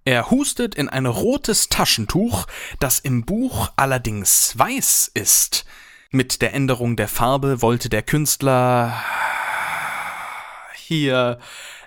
er 0.07 0.31
hustet 0.31 0.73
in 0.73 0.87
ein 0.87 1.05
rotes 1.05 1.67
Taschentuch, 1.67 2.47
das 2.79 2.97
im 2.99 3.25
Buch 3.25 3.73
allerdings 3.75 4.57
weiß 4.57 5.11
ist. 5.13 5.65
Mit 6.11 6.41
der 6.41 6.53
Änderung 6.53 6.95
der 6.95 7.09
Farbe 7.09 7.61
wollte 7.61 7.89
der 7.89 8.03
Künstler 8.03 9.03
hier 10.75 11.39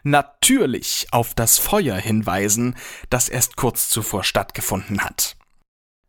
natürlich 0.03 1.07
auf 1.12 1.33
das 1.33 1.57
Feuer 1.57 1.97
hinweisen, 1.97 2.77
das 3.09 3.31
erst 3.31 3.57
kurz 3.57 3.89
zuvor 3.89 4.23
stattgefunden 4.23 5.03
hat. 5.03 5.39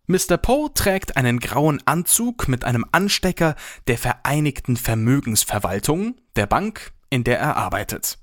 Mr. 0.08 0.36
Poe 0.36 0.70
trägt 0.74 1.16
einen 1.16 1.40
grauen 1.40 1.82
Anzug 1.86 2.50
mit 2.50 2.66
einem 2.66 2.84
Anstecker 2.92 3.56
der 3.88 3.98
Vereinigten 3.98 4.76
Vermögensverwaltung, 4.76 6.20
der 6.36 6.46
Bank, 6.46 6.92
in 7.10 7.24
der 7.24 7.40
er 7.40 7.56
arbeitet. 7.56 8.18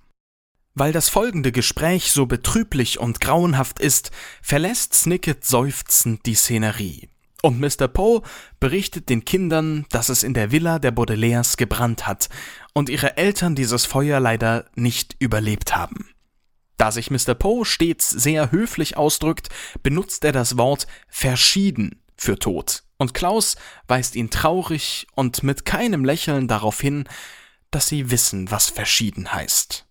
Weil 0.75 0.93
das 0.93 1.09
folgende 1.09 1.53
Gespräch 1.53 2.13
so 2.13 2.27
betrüblich 2.27 3.01
und 3.01 3.21
grauenhaft 3.21 3.81
ist, 3.81 4.11
verlässt 4.43 4.95
Snicket 4.95 5.45
seufzend 5.45 6.25
die 6.27 6.35
Szenerie. 6.35 7.09
Und 7.43 7.61
Mr. 7.61 7.87
Poe 7.87 8.23
berichtet 8.59 9.09
den 9.09 9.25
Kindern, 9.25 9.87
dass 9.91 10.09
es 10.09 10.23
in 10.23 10.35
der 10.35 10.51
Villa 10.51 10.79
der 10.79 10.91
Baudelaires 10.91 11.57
gebrannt 11.57 12.07
hat 12.07 12.29
und 12.75 12.89
ihre 12.89 13.17
Eltern 13.17 13.55
dieses 13.55 13.87
Feuer 13.87 14.19
leider 14.19 14.65
nicht 14.75 15.17
überlebt 15.21 15.77
haben. 15.77 16.11
Da 16.77 16.93
sich 16.93 17.11
Mr. 17.11 17.35
Poe 17.35 17.65
stets 17.65 18.11
sehr 18.11 18.51
höflich 18.53 18.97
ausdrückt, 18.97 19.49
benutzt 19.83 20.25
er 20.25 20.33
das 20.33 20.57
Wort 20.59 20.87
verschieden 21.09 22.03
für 22.17 22.39
tot. 22.39 22.85
Und 22.99 23.15
Klaus 23.15 23.57
weist 23.87 24.17
ihn 24.17 24.31
traurig 24.31 25.07
und 25.15 25.43
mit 25.43 25.65
keinem 25.65 26.05
Lächeln 26.05 26.49
darauf 26.49 26.81
hin, 26.81 27.09
dass 27.71 27.87
sie 27.87 28.11
wissen, 28.11 28.51
was 28.51 28.69
verschieden 28.69 29.33
heißt. 29.33 29.88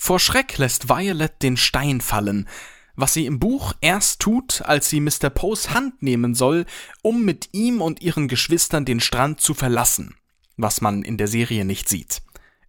Vor 0.00 0.20
Schreck 0.20 0.56
lässt 0.56 0.88
Violet 0.88 1.42
den 1.42 1.56
Stein 1.56 2.00
fallen, 2.00 2.48
was 2.94 3.12
sie 3.12 3.26
im 3.26 3.38
Buch 3.38 3.74
erst 3.80 4.20
tut, 4.20 4.62
als 4.62 4.88
sie 4.88 5.00
Mr. 5.00 5.28
Poes 5.28 5.70
Hand 5.70 6.02
nehmen 6.02 6.34
soll, 6.34 6.64
um 7.02 7.24
mit 7.24 7.50
ihm 7.52 7.82
und 7.82 8.00
ihren 8.00 8.28
Geschwistern 8.28 8.84
den 8.84 9.00
Strand 9.00 9.40
zu 9.40 9.54
verlassen, 9.54 10.14
was 10.56 10.80
man 10.80 11.02
in 11.02 11.18
der 11.18 11.28
Serie 11.28 11.64
nicht 11.64 11.88
sieht. 11.88 12.22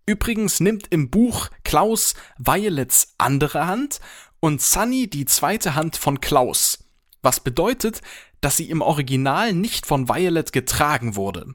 Übrigens 0.05 0.59
nimmt 0.59 0.87
im 0.89 1.11
Buch 1.11 1.49
Klaus 1.63 2.15
Violets 2.39 3.13
andere 3.19 3.67
Hand 3.67 4.01
und 4.39 4.61
Sunny 4.61 5.07
die 5.07 5.25
zweite 5.25 5.75
Hand 5.75 5.97
von 5.97 6.19
Klaus, 6.19 6.83
was 7.21 7.39
bedeutet, 7.39 8.01
dass 8.41 8.57
sie 8.57 8.69
im 8.69 8.81
Original 8.81 9.53
nicht 9.53 9.85
von 9.85 10.09
Violet 10.09 10.51
getragen 10.51 11.15
wurde. 11.15 11.53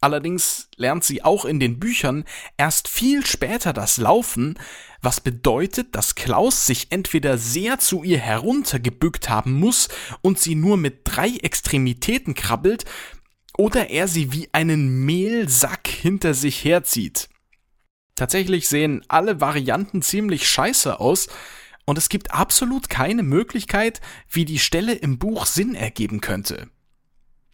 Allerdings 0.00 0.68
lernt 0.76 1.02
sie 1.02 1.24
auch 1.24 1.44
in 1.44 1.58
den 1.58 1.80
Büchern 1.80 2.24
erst 2.56 2.86
viel 2.86 3.26
später 3.26 3.72
das 3.72 3.96
Laufen, 3.96 4.58
was 5.02 5.20
bedeutet, 5.20 5.94
dass 5.94 6.14
Klaus 6.14 6.66
sich 6.66 6.92
entweder 6.92 7.36
sehr 7.36 7.78
zu 7.78 8.04
ihr 8.04 8.18
heruntergebückt 8.18 9.28
haben 9.28 9.52
muss 9.54 9.88
und 10.22 10.38
sie 10.38 10.54
nur 10.54 10.76
mit 10.76 11.00
drei 11.04 11.30
Extremitäten 11.30 12.34
krabbelt, 12.34 12.84
oder 13.56 13.90
er 13.90 14.06
sie 14.06 14.32
wie 14.32 14.48
einen 14.52 15.04
Mehlsack 15.04 15.88
hinter 15.88 16.32
sich 16.32 16.64
herzieht. 16.64 17.28
Tatsächlich 18.14 18.68
sehen 18.68 19.04
alle 19.08 19.40
Varianten 19.40 20.00
ziemlich 20.02 20.48
scheiße 20.48 21.00
aus, 21.00 21.28
und 21.84 21.96
es 21.96 22.10
gibt 22.10 22.32
absolut 22.32 22.90
keine 22.90 23.22
Möglichkeit, 23.22 24.00
wie 24.28 24.44
die 24.44 24.58
Stelle 24.58 24.92
im 24.92 25.18
Buch 25.18 25.46
Sinn 25.46 25.74
ergeben 25.74 26.20
könnte. 26.20 26.68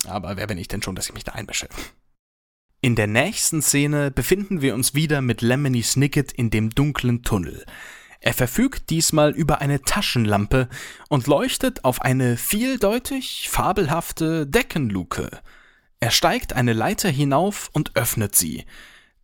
Aber 0.07 0.37
wer 0.37 0.49
bin 0.49 0.59
ich 0.59 0.67
denn 0.69 0.83
schon, 0.83 0.97
dass 0.97 1.07
ich 1.07 1.15
mich 1.15 1.25
da 1.25 1.33
einmische? 1.33 1.69
In 2.85 2.97
der 2.97 3.07
nächsten 3.07 3.63
Szene 3.63 4.11
befinden 4.11 4.61
wir 4.61 4.75
uns 4.75 4.95
wieder 4.95 5.23
mit 5.23 5.41
Lemony 5.41 5.83
Snicket 5.83 6.33
in 6.33 6.51
dem 6.51 6.69
dunklen 6.69 7.23
Tunnel. 7.23 7.65
Er 8.21 8.35
verfügt 8.35 8.91
diesmal 8.91 9.31
über 9.31 9.63
eine 9.63 9.81
Taschenlampe 9.81 10.69
und 11.09 11.27
leuchtet 11.27 11.83
auf 11.87 12.03
eine 12.03 12.37
vieldeutig 12.37 13.49
fabelhafte 13.49 14.47
Deckenluke. 14.47 15.31
Er 15.99 16.11
steigt 16.11 16.53
eine 16.53 16.75
Leiter 16.75 17.09
hinauf 17.09 17.71
und 17.73 17.97
öffnet 17.97 18.37
sie. 18.37 18.67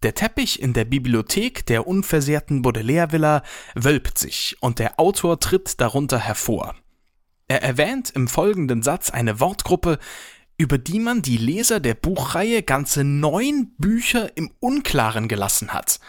Der 0.02 0.14
Teppich 0.14 0.62
in 0.62 0.72
der 0.72 0.86
Bibliothek 0.86 1.66
der 1.66 1.86
unversehrten 1.86 2.62
Baudelaire-Villa 2.62 3.42
wölbt 3.74 4.16
sich 4.16 4.56
und 4.60 4.78
der 4.78 4.98
Autor 4.98 5.38
tritt 5.38 5.82
darunter 5.82 6.18
hervor. 6.18 6.76
Er 7.46 7.62
erwähnt 7.62 8.08
im 8.08 8.26
folgenden 8.26 8.82
Satz 8.82 9.10
eine 9.10 9.38
Wortgruppe, 9.38 9.98
über 10.60 10.76
die 10.76 10.98
man 10.98 11.22
die 11.22 11.38
Leser 11.38 11.80
der 11.80 11.94
Buchreihe 11.94 12.62
ganze 12.62 13.02
neun 13.02 13.72
Bücher 13.78 14.36
im 14.36 14.50
Unklaren 14.60 15.26
gelassen 15.26 15.72
hat. 15.72 16.00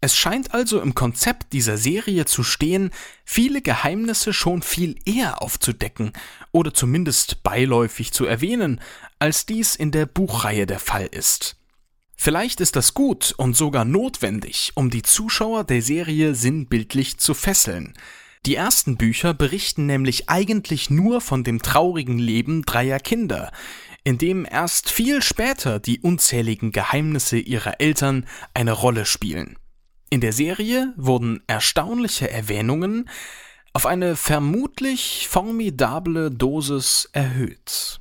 Es 0.00 0.14
scheint 0.14 0.54
also 0.54 0.80
im 0.80 0.94
Konzept 0.94 1.52
dieser 1.52 1.76
Serie 1.76 2.24
zu 2.24 2.44
stehen, 2.44 2.92
viele 3.24 3.60
Geheimnisse 3.60 4.32
schon 4.32 4.62
viel 4.62 5.00
eher 5.04 5.42
aufzudecken 5.42 6.12
oder 6.52 6.72
zumindest 6.72 7.42
beiläufig 7.42 8.12
zu 8.12 8.24
erwähnen, 8.24 8.80
als 9.18 9.46
dies 9.46 9.74
in 9.74 9.90
der 9.90 10.06
Buchreihe 10.06 10.66
der 10.66 10.78
Fall 10.78 11.06
ist. 11.06 11.56
Vielleicht 12.14 12.60
ist 12.60 12.76
das 12.76 12.94
gut 12.94 13.34
und 13.36 13.56
sogar 13.56 13.84
notwendig, 13.84 14.70
um 14.76 14.90
die 14.90 15.02
Zuschauer 15.02 15.64
der 15.64 15.82
Serie 15.82 16.36
sinnbildlich 16.36 17.18
zu 17.18 17.34
fesseln, 17.34 17.94
die 18.44 18.56
ersten 18.56 18.96
Bücher 18.96 19.34
berichten 19.34 19.86
nämlich 19.86 20.28
eigentlich 20.28 20.90
nur 20.90 21.20
von 21.20 21.44
dem 21.44 21.62
traurigen 21.62 22.18
Leben 22.18 22.62
dreier 22.62 22.98
Kinder, 22.98 23.52
in 24.04 24.18
dem 24.18 24.44
erst 24.50 24.90
viel 24.90 25.22
später 25.22 25.78
die 25.78 26.00
unzähligen 26.00 26.72
Geheimnisse 26.72 27.38
ihrer 27.38 27.80
Eltern 27.80 28.26
eine 28.52 28.72
Rolle 28.72 29.06
spielen. 29.06 29.56
In 30.10 30.20
der 30.20 30.32
Serie 30.32 30.92
wurden 30.96 31.42
erstaunliche 31.46 32.30
Erwähnungen 32.30 33.08
auf 33.72 33.86
eine 33.86 34.16
vermutlich 34.16 35.28
formidable 35.30 36.30
Dosis 36.30 37.08
erhöht. 37.12 38.00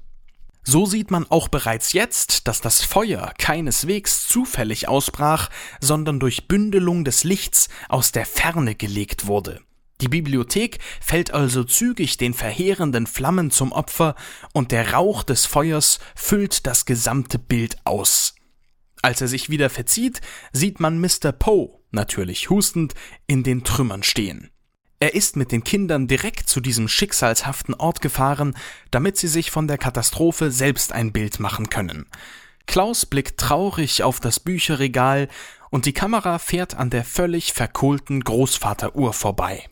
So 0.63 0.85
sieht 0.85 1.09
man 1.09 1.25
auch 1.29 1.47
bereits 1.47 1.93
jetzt, 1.93 2.47
dass 2.47 2.61
das 2.61 2.83
Feuer 2.83 3.33
keineswegs 3.37 4.27
zufällig 4.27 4.87
ausbrach, 4.87 5.49
sondern 5.79 6.19
durch 6.19 6.47
Bündelung 6.47 7.05
des 7.05 7.23
Lichts 7.23 7.69
aus 7.89 8.11
der 8.11 8.25
Ferne 8.25 8.75
gelegt 8.75 9.27
wurde. 9.27 9.61
Die 10.01 10.07
Bibliothek 10.07 10.79
fällt 10.99 11.31
also 11.31 11.63
zügig 11.63 12.17
den 12.17 12.33
verheerenden 12.33 13.05
Flammen 13.05 13.51
zum 13.51 13.71
Opfer 13.71 14.15
und 14.51 14.71
der 14.71 14.93
Rauch 14.93 15.21
des 15.21 15.45
Feuers 15.45 15.99
füllt 16.15 16.65
das 16.65 16.85
gesamte 16.85 17.37
Bild 17.37 17.77
aus. 17.83 18.35
Als 19.03 19.21
er 19.21 19.27
sich 19.27 19.49
wieder 19.49 19.69
verzieht, 19.69 20.21
sieht 20.51 20.79
man 20.79 20.99
Mr. 20.99 21.31
Poe, 21.31 21.79
natürlich 21.91 22.49
hustend, 22.49 22.95
in 23.27 23.43
den 23.43 23.63
Trümmern 23.63 24.03
stehen. 24.03 24.49
Er 24.99 25.15
ist 25.15 25.35
mit 25.35 25.51
den 25.51 25.63
Kindern 25.63 26.07
direkt 26.07 26.47
zu 26.47 26.61
diesem 26.61 26.87
schicksalshaften 26.87 27.73
Ort 27.73 28.01
gefahren, 28.01 28.55
damit 28.91 29.17
sie 29.17 29.27
sich 29.27 29.49
von 29.49 29.67
der 29.67 29.79
Katastrophe 29.79 30.51
selbst 30.51 30.93
ein 30.93 31.11
Bild 31.11 31.39
machen 31.39 31.69
können. 31.69 32.05
Klaus 32.67 33.07
blickt 33.07 33.39
traurig 33.39 34.03
auf 34.03 34.19
das 34.19 34.39
Bücherregal 34.39 35.27
und 35.71 35.85
die 35.85 35.93
Kamera 35.93 36.37
fährt 36.37 36.75
an 36.75 36.91
der 36.91 37.03
völlig 37.03 37.53
verkohlten 37.53 38.23
Großvateruhr 38.23 39.13
vorbei. 39.13 39.70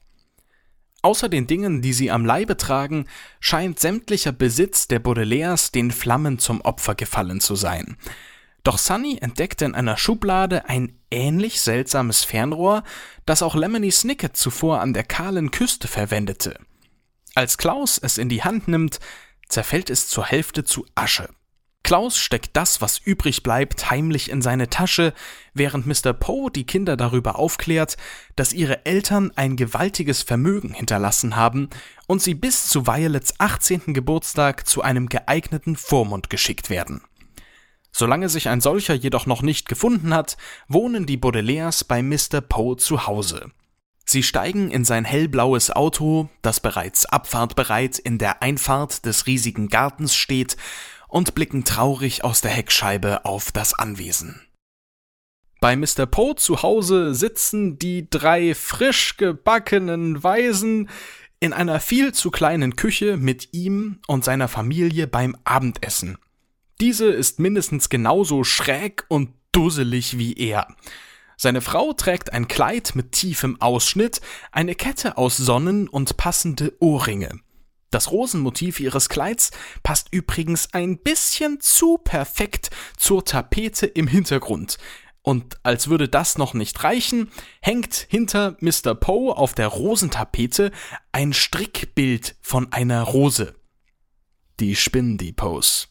Außer 1.02 1.30
den 1.30 1.48
Dingen, 1.48 1.82
die 1.82 1.94
sie 1.94 2.12
am 2.12 2.26
Leibe 2.26 2.58
tragen, 2.58 3.06
scheint 3.40 3.80
sämtlicher 3.80 4.34
Besitz 4.34 4.88
der 4.88 5.00
Baudelaires 5.00 5.72
den 5.72 5.92
Flammen 5.92 6.40
zum 6.40 6.62
Opfer 6.62 6.96
gefallen 6.96 7.40
zu 7.40 7.56
sein. 7.56 7.98
Doch 8.64 8.78
Sunny 8.78 9.18
entdeckte 9.22 9.64
in 9.64 9.76
einer 9.76 9.96
Schublade 9.96 10.68
ein 10.68 11.00
ähnlich 11.10 11.62
seltsames 11.62 12.26
Fernrohr, 12.26 12.84
das 13.26 13.42
auch 13.42 13.56
Lemony 13.56 13.92
Snicket 13.92 14.36
zuvor 14.36 14.82
an 14.82 14.94
der 14.94 15.06
kahlen 15.06 15.52
Küste 15.52 15.88
verwendete. 15.88 16.60
Als 17.36 17.58
Klaus 17.58 17.98
es 17.98 18.18
in 18.18 18.28
die 18.28 18.44
Hand 18.44 18.68
nimmt, 18.68 19.00
zerfällt 19.48 19.90
es 19.90 20.10
zur 20.10 20.26
Hälfte 20.26 20.66
zu 20.66 20.86
Asche. 20.96 21.30
Klaus 21.84 22.18
steckt 22.18 22.56
das, 22.56 22.82
was 22.82 23.00
übrig 23.00 23.42
bleibt, 23.42 23.90
heimlich 23.90 24.30
in 24.30 24.42
seine 24.42 24.70
Tasche, 24.70 25.14
während 25.54 25.88
Mr. 25.88 26.14
Poe 26.14 26.52
die 26.52 26.66
Kinder 26.66 26.98
darüber 26.98 27.40
aufklärt, 27.40 27.98
dass 28.36 28.54
ihre 28.54 28.86
Eltern 28.86 29.32
ein 29.36 29.56
gewaltiges 29.56 30.22
Vermögen 30.22 30.74
hinterlassen 30.74 31.36
haben 31.36 31.70
und 32.06 32.22
sie 32.22 32.36
bis 32.36 32.68
zu 32.68 32.86
Violets 32.86 33.40
18. 33.40 33.94
Geburtstag 33.94 34.68
zu 34.68 34.82
einem 34.82 35.08
geeigneten 35.08 35.76
Vormund 35.76 36.30
geschickt 36.30 36.70
werden. 36.70 37.02
Solange 37.92 38.30
sich 38.30 38.50
ein 38.50 38.62
solcher 38.62 38.94
jedoch 38.94 39.26
noch 39.26 39.42
nicht 39.42 39.68
gefunden 39.68 40.14
hat, 40.14 40.38
wohnen 40.68 41.06
die 41.06 41.18
Baudelaires 41.18 41.84
bei 41.84 42.04
Mr. 42.04 42.42
Poe 42.42 42.78
zu 42.78 43.08
Hause. 43.08 43.52
Sie 44.06 44.24
steigen 44.24 44.72
in 44.72 44.86
sein 44.86 45.06
hellblaues 45.06 45.70
Auto, 45.70 46.30
das 46.42 46.60
bereits 46.60 47.06
abfahrtbereit 47.06 48.00
in 48.00 48.18
der 48.18 48.42
Einfahrt 48.42 49.06
des 49.06 49.28
riesigen 49.28 49.70
Gartens 49.70 50.16
steht, 50.16 50.58
und 51.10 51.36
blicken 51.36 51.66
traurig 51.66 52.24
aus 52.24 52.40
der 52.40 52.52
Heckscheibe 52.52 53.26
auf 53.26 53.52
das 53.52 53.74
Anwesen. 53.78 54.42
Bei 55.60 55.76
Mr. 55.76 56.06
Poe 56.06 56.36
zu 56.36 56.62
Hause 56.62 57.14
sitzen 57.14 57.78
die 57.78 58.10
drei 58.10 58.56
frisch 58.56 59.18
gebackenen 59.18 60.24
Waisen 60.24 60.90
in 61.42 61.52
einer 61.52 61.82
viel 61.82 62.14
zu 62.14 62.32
kleinen 62.32 62.78
Küche 62.78 63.18
mit 63.18 63.54
ihm 63.54 64.00
und 64.08 64.24
seiner 64.24 64.48
Familie 64.48 65.08
beim 65.08 65.36
Abendessen. 65.44 66.18
Diese 66.80 67.08
ist 67.08 67.40
mindestens 67.40 67.90
genauso 67.90 68.46
schräg 68.46 69.06
und 69.10 69.32
dusselig 69.52 70.18
wie 70.18 70.34
er. 70.34 70.68
Seine 71.36 71.62
Frau 71.62 71.94
trägt 71.94 72.34
ein 72.34 72.48
Kleid 72.48 72.94
mit 72.96 73.14
tiefem 73.14 73.60
Ausschnitt, 73.62 74.22
eine 74.52 74.76
Kette 74.76 75.18
aus 75.18 75.38
Sonnen 75.38 75.88
und 75.88 76.18
passende 76.18 76.74
Ohrringe. 76.80 77.40
Das 77.92 78.12
Rosenmotiv 78.12 78.80
ihres 78.80 79.10
Kleids 79.10 79.52
passt 79.84 80.10
übrigens 80.12 80.74
ein 80.74 81.00
bisschen 81.00 81.60
zu 81.60 81.98
perfekt 81.98 82.70
zur 82.98 83.26
Tapete 83.26 83.88
im 83.88 84.08
Hintergrund. 84.08 84.78
Und 85.22 85.60
als 85.64 85.90
würde 85.90 86.08
das 86.08 86.38
noch 86.38 86.54
nicht 86.54 86.84
reichen, 86.84 87.32
hängt 87.62 88.08
hinter 88.10 88.58
Mr. 88.62 88.96
Poe 88.96 89.36
auf 89.36 89.54
der 89.54 89.68
Rosentapete 89.68 90.72
ein 91.12 91.34
Strickbild 91.34 92.36
von 92.42 92.72
einer 92.72 93.04
Rose. 93.04 93.56
Die 94.60 94.76
spinnen 94.76 95.18
die 95.18 95.34
Poes. 95.34 95.90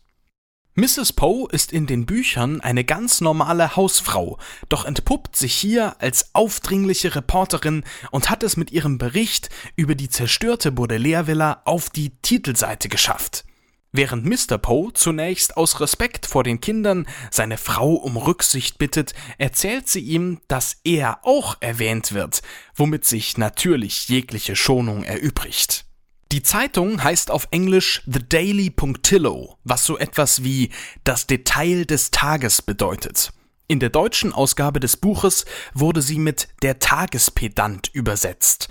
Mrs. 0.78 1.12
Poe 1.12 1.48
ist 1.50 1.72
in 1.72 1.88
den 1.88 2.06
Büchern 2.06 2.60
eine 2.60 2.84
ganz 2.84 3.20
normale 3.20 3.74
Hausfrau, 3.74 4.38
doch 4.68 4.84
entpuppt 4.84 5.34
sich 5.34 5.52
hier 5.52 6.00
als 6.00 6.36
aufdringliche 6.36 7.16
Reporterin 7.16 7.82
und 8.12 8.30
hat 8.30 8.44
es 8.44 8.56
mit 8.56 8.70
ihrem 8.70 8.96
Bericht 8.96 9.50
über 9.74 9.96
die 9.96 10.08
zerstörte 10.08 10.70
Baudelaire-Villa 10.70 11.62
auf 11.64 11.90
die 11.90 12.10
Titelseite 12.22 12.88
geschafft. 12.88 13.44
Während 13.90 14.24
Mr. 14.24 14.56
Poe 14.56 14.92
zunächst 14.92 15.56
aus 15.56 15.80
Respekt 15.80 16.26
vor 16.26 16.44
den 16.44 16.60
Kindern 16.60 17.08
seine 17.32 17.58
Frau 17.58 17.94
um 17.94 18.16
Rücksicht 18.16 18.78
bittet, 18.78 19.14
erzählt 19.36 19.88
sie 19.88 20.02
ihm, 20.02 20.38
dass 20.46 20.76
er 20.84 21.26
auch 21.26 21.56
erwähnt 21.58 22.12
wird, 22.12 22.40
womit 22.76 23.04
sich 23.04 23.36
natürlich 23.36 24.08
jegliche 24.08 24.54
Schonung 24.54 25.02
erübrigt. 25.02 25.87
Die 26.30 26.42
Zeitung 26.42 27.02
heißt 27.02 27.30
auf 27.30 27.48
Englisch 27.52 28.02
The 28.04 28.20
Daily 28.28 28.68
Punctillo, 28.68 29.56
was 29.64 29.86
so 29.86 29.96
etwas 29.96 30.44
wie 30.44 30.70
das 31.02 31.26
Detail 31.26 31.86
des 31.86 32.10
Tages 32.10 32.60
bedeutet. 32.60 33.32
In 33.66 33.80
der 33.80 33.88
deutschen 33.88 34.34
Ausgabe 34.34 34.78
des 34.78 34.98
Buches 34.98 35.46
wurde 35.72 36.02
sie 36.02 36.18
mit 36.18 36.48
der 36.62 36.80
Tagespedant 36.80 37.88
übersetzt. 37.94 38.68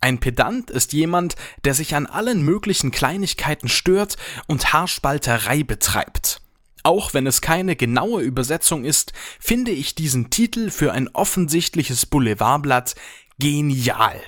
Ein 0.00 0.20
Pedant 0.20 0.70
ist 0.70 0.92
jemand, 0.92 1.34
der 1.64 1.74
sich 1.74 1.96
an 1.96 2.06
allen 2.06 2.42
möglichen 2.42 2.92
Kleinigkeiten 2.92 3.68
stört 3.68 4.16
und 4.46 4.72
Haarspalterei 4.72 5.64
betreibt. 5.64 6.40
Auch 6.84 7.12
wenn 7.12 7.26
es 7.26 7.40
keine 7.40 7.74
genaue 7.74 8.22
Übersetzung 8.22 8.84
ist, 8.84 9.12
finde 9.40 9.72
ich 9.72 9.96
diesen 9.96 10.30
Titel 10.30 10.70
für 10.70 10.92
ein 10.92 11.08
offensichtliches 11.08 12.06
Boulevardblatt 12.06 12.94
genial. 13.38 14.20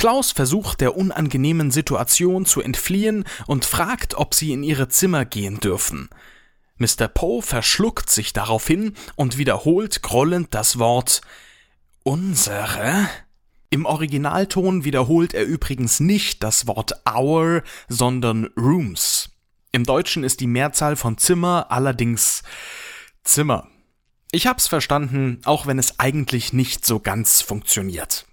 Klaus 0.00 0.32
versucht 0.32 0.80
der 0.80 0.96
unangenehmen 0.96 1.70
Situation 1.70 2.46
zu 2.46 2.62
entfliehen 2.62 3.24
und 3.46 3.66
fragt, 3.66 4.14
ob 4.14 4.32
sie 4.32 4.50
in 4.52 4.62
ihre 4.62 4.88
Zimmer 4.88 5.26
gehen 5.26 5.60
dürfen. 5.60 6.08
Mr. 6.78 7.06
Poe 7.06 7.42
verschluckt 7.42 8.08
sich 8.08 8.32
daraufhin 8.32 8.94
und 9.14 9.36
wiederholt 9.36 10.00
grollend 10.00 10.54
das 10.54 10.78
Wort 10.78 11.20
unsere. 12.02 13.10
Im 13.68 13.84
Originalton 13.84 14.84
wiederholt 14.84 15.34
er 15.34 15.44
übrigens 15.44 16.00
nicht 16.00 16.42
das 16.42 16.66
Wort 16.66 16.94
our, 17.06 17.62
sondern 17.90 18.46
rooms. 18.56 19.28
Im 19.70 19.84
Deutschen 19.84 20.24
ist 20.24 20.40
die 20.40 20.46
Mehrzahl 20.46 20.96
von 20.96 21.18
Zimmer 21.18 21.66
allerdings 21.68 22.42
Zimmer. 23.22 23.68
Ich 24.32 24.46
hab's 24.46 24.66
verstanden, 24.66 25.42
auch 25.44 25.66
wenn 25.66 25.78
es 25.78 26.00
eigentlich 26.00 26.54
nicht 26.54 26.86
so 26.86 27.00
ganz 27.00 27.42
funktioniert. 27.42 28.24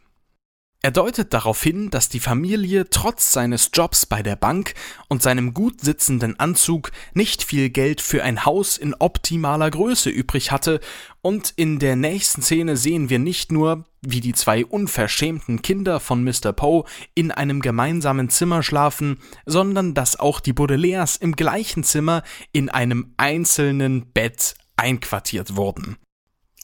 Er 0.84 0.92
deutet 0.92 1.34
darauf 1.34 1.62
hin, 1.64 1.90
dass 1.90 2.08
die 2.08 2.20
Familie 2.20 2.88
trotz 2.90 3.32
seines 3.32 3.72
Jobs 3.74 4.06
bei 4.06 4.22
der 4.22 4.36
Bank 4.36 4.76
und 5.08 5.24
seinem 5.24 5.56
gut 5.56 5.82
sitzenden 5.82 6.40
Anzug 6.40 6.92
nicht 7.16 7.44
viel 7.44 7.72
Geld 7.72 8.00
für 8.00 8.24
ein 8.24 8.46
Haus 8.46 8.78
in 8.78 8.94
optimaler 8.94 9.72
Größe 9.72 10.12
übrig 10.12 10.52
hatte, 10.52 10.80
und 11.24 11.52
in 11.58 11.80
der 11.80 11.96
nächsten 11.96 12.42
Szene 12.42 12.78
sehen 12.78 13.10
wir 13.10 13.20
nicht 13.20 13.52
nur, 13.52 13.86
wie 14.02 14.22
die 14.22 14.34
zwei 14.34 14.66
unverschämten 14.66 15.62
Kinder 15.62 16.00
von 16.00 16.24
Mr. 16.24 16.54
Poe 16.54 16.86
in 17.16 17.32
einem 17.32 17.62
gemeinsamen 17.62 18.30
Zimmer 18.30 18.62
schlafen, 18.62 19.20
sondern 19.46 19.94
dass 19.94 20.20
auch 20.20 20.40
die 20.40 20.54
Baudelaires 20.54 21.18
im 21.18 21.36
gleichen 21.36 21.84
Zimmer 21.84 22.24
in 22.54 22.70
einem 22.70 23.14
einzelnen 23.18 24.14
Bett 24.14 24.56
einquartiert 24.78 25.56
wurden. 25.56 25.98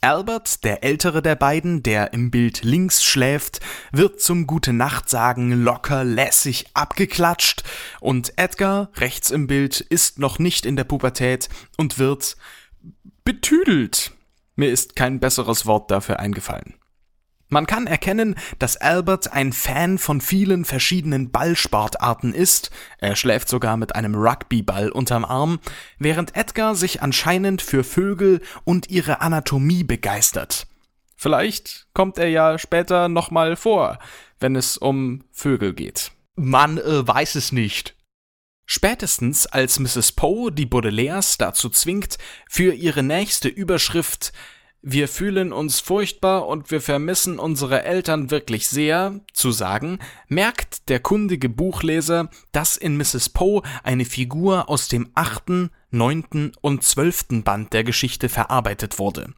Albert, 0.04 0.66
der 0.66 0.84
ältere 0.84 1.22
der 1.22 1.36
beiden, 1.36 1.82
der 1.82 2.12
im 2.12 2.30
Bild 2.30 2.64
links 2.64 3.04
schläft, 3.04 3.62
wird 3.92 4.20
zum 4.20 4.48
Gute 4.48 4.74
Nacht 4.74 5.10
sagen 5.10 5.64
locker 5.64 6.04
lässig 6.04 6.66
abgeklatscht 6.74 7.64
und 8.02 8.34
Edgar, 8.38 8.90
rechts 8.96 9.32
im 9.32 9.48
Bild, 9.48 9.80
ist 9.80 10.20
noch 10.20 10.40
nicht 10.40 10.66
in 10.66 10.76
der 10.76 10.84
Pubertät 10.84 11.48
und 11.78 12.00
wird 12.00 12.36
betüdelt. 13.24 14.12
Mir 14.56 14.70
ist 14.70 14.96
kein 14.98 15.22
besseres 15.22 15.66
Wort 15.66 15.90
dafür 15.90 16.20
eingefallen. 16.20 16.76
Man 17.54 17.68
kann 17.68 17.86
erkennen, 17.86 18.34
dass 18.58 18.78
Albert 18.78 19.32
ein 19.32 19.54
Fan 19.54 20.00
von 20.00 20.22
vielen 20.22 20.66
verschiedenen 20.66 21.30
Ballsportarten 21.30 22.34
ist, 22.34 22.72
er 22.98 23.16
schläft 23.16 23.48
sogar 23.48 23.78
mit 23.78 23.94
einem 23.94 24.16
Rugbyball 24.16 24.90
unterm 24.90 25.24
Arm, 25.24 25.60
während 26.00 26.36
Edgar 26.36 26.74
sich 26.74 27.04
anscheinend 27.04 27.62
für 27.62 27.84
Vögel 27.84 28.42
und 28.64 28.90
ihre 28.90 29.22
Anatomie 29.22 29.84
begeistert. 29.84 30.66
Vielleicht 31.16 31.86
kommt 31.94 32.18
er 32.18 32.28
ja 32.28 32.58
später 32.58 33.08
nochmal 33.08 33.56
vor, 33.56 34.00
wenn 34.40 34.56
es 34.56 34.76
um 34.76 35.24
Vögel 35.32 35.74
geht. 35.74 36.12
Man 36.36 36.80
äh, 36.80 37.08
weiß 37.08 37.36
es 37.36 37.52
nicht. 37.52 37.96
Spätestens 38.66 39.46
als 39.46 39.78
Mrs. 39.78 40.14
Poe 40.14 40.52
die 40.52 40.66
Baudelaires 40.66 41.38
dazu 41.38 41.70
zwingt, 41.70 42.18
für 42.50 42.74
ihre 42.74 43.04
nächste 43.04 43.48
Überschrift 43.48 44.34
wir 44.86 45.08
fühlen 45.08 45.54
uns 45.54 45.80
furchtbar 45.80 46.46
und 46.46 46.70
wir 46.70 46.82
vermissen 46.82 47.40
unsere 47.40 47.84
Eltern 47.84 48.32
wirklich 48.32 48.68
sehr, 48.68 49.22
zu 49.32 49.52
sagen, 49.52 50.00
merkt 50.28 50.90
der 50.90 51.00
kundige 51.00 51.48
Buchleser, 51.48 52.30
dass 52.52 52.76
in 52.76 52.98
Mrs. 52.98 53.30
Poe 53.30 53.62
eine 53.84 54.04
Figur 54.04 54.68
aus 54.68 54.90
dem 54.90 55.10
achten, 55.16 55.72
neunten 55.90 56.52
und 56.60 56.84
zwölften 56.84 57.44
Band 57.44 57.72
der 57.72 57.86
Geschichte 57.86 58.28
verarbeitet 58.28 59.00
wurde. 59.00 59.34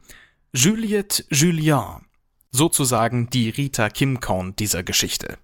Juliette 0.52 1.24
Julien, 1.30 2.06
sozusagen 2.50 3.30
die 3.30 3.48
Rita 3.48 3.88
Kimcorn 3.88 4.56
dieser 4.56 4.82
Geschichte. 4.82 5.38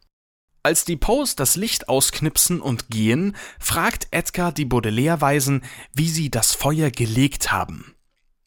Als 0.65 0.85
die 0.85 0.97
Poes 0.97 1.37
das 1.37 1.55
Licht 1.55 1.89
ausknipsen 1.89 2.61
und 2.61 2.91
gehen, 2.91 3.37
fragt 3.61 4.09
Edgar 4.11 4.51
die 4.51 4.65
Baudelaire-Weisen, 4.65 5.63
wie 5.95 6.09
sie 6.09 6.29
das 6.29 6.55
Feuer 6.55 6.91
gelegt 6.91 7.53
haben. 7.53 7.95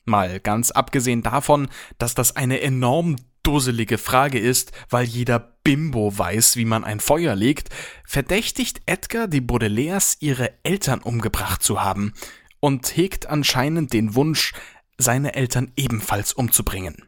Mal 0.06 0.40
ganz 0.40 0.72
abgesehen 0.72 1.24
davon, 1.24 1.68
dass 1.98 2.16
das 2.16 2.36
eine 2.36 2.62
enorm 2.62 3.16
dusselige 3.44 3.98
Frage 3.98 4.40
ist, 4.40 4.72
weil 4.90 5.06
jeder 5.06 5.40
Bimbo 5.64 6.18
weiß, 6.18 6.56
wie 6.56 6.66
man 6.66 6.84
ein 6.84 7.00
Feuer 7.00 7.36
legt, 7.36 7.70
verdächtigt 8.06 8.82
Edgar 8.86 9.28
die 9.28 9.42
Baudelaires, 9.42 10.18
ihre 10.20 10.54
Eltern 10.64 11.02
umgebracht 11.02 11.62
zu 11.62 11.82
haben 11.82 12.14
und 12.60 12.96
hegt 12.98 13.28
anscheinend 13.28 13.94
den 13.94 14.16
Wunsch, 14.16 14.54
seine 14.98 15.36
Eltern 15.36 15.72
ebenfalls 15.76 16.34
umzubringen. 16.34 17.04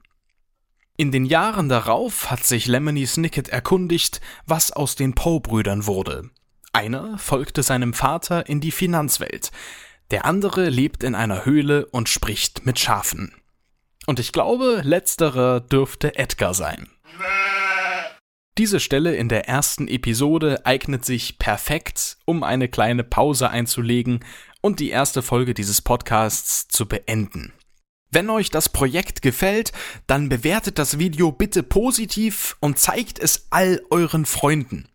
In 0.97 1.11
den 1.11 1.25
Jahren 1.25 1.69
darauf 1.69 2.31
hat 2.31 2.43
sich 2.43 2.65
Lemony 2.65 3.05
Snicket 3.05 3.49
erkundigt, 3.49 4.19
was 4.45 4.71
aus 4.71 4.95
den 4.95 5.13
Poe-Brüdern 5.13 5.85
wurde. 5.85 6.29
Einer 6.73 7.17
folgte 7.17 7.63
seinem 7.63 7.93
Vater 7.93 8.49
in 8.49 8.59
die 8.59 8.71
Finanzwelt, 8.71 9.51
der 10.11 10.25
andere 10.25 10.69
lebt 10.69 11.03
in 11.03 11.15
einer 11.15 11.45
Höhle 11.45 11.85
und 11.87 12.09
spricht 12.09 12.65
mit 12.65 12.79
Schafen. 12.79 13.33
Und 14.05 14.19
ich 14.19 14.31
glaube, 14.31 14.81
letzterer 14.83 15.59
dürfte 15.59 16.17
Edgar 16.17 16.53
sein. 16.53 16.89
Diese 18.57 18.79
Stelle 18.79 19.15
in 19.15 19.29
der 19.29 19.47
ersten 19.47 19.87
Episode 19.87 20.65
eignet 20.65 21.05
sich 21.05 21.37
perfekt, 21.37 22.17
um 22.25 22.41
eine 22.43 22.67
kleine 22.69 23.03
Pause 23.03 23.49
einzulegen 23.49 24.25
und 24.61 24.79
die 24.79 24.89
erste 24.89 25.21
Folge 25.21 25.53
dieses 25.53 25.81
Podcasts 25.81 26.67
zu 26.67 26.87
beenden. 26.87 27.53
Wenn 28.09 28.29
euch 28.29 28.49
das 28.49 28.69
Projekt 28.69 29.21
gefällt, 29.21 29.73
dann 30.07 30.29
bewertet 30.29 30.79
das 30.79 30.97
Video 30.97 31.31
bitte 31.31 31.61
positiv 31.61 32.55
und 32.59 32.79
zeigt 32.79 33.19
es 33.19 33.47
all 33.51 33.81
euren 33.89 34.25
Freunden. 34.25 34.87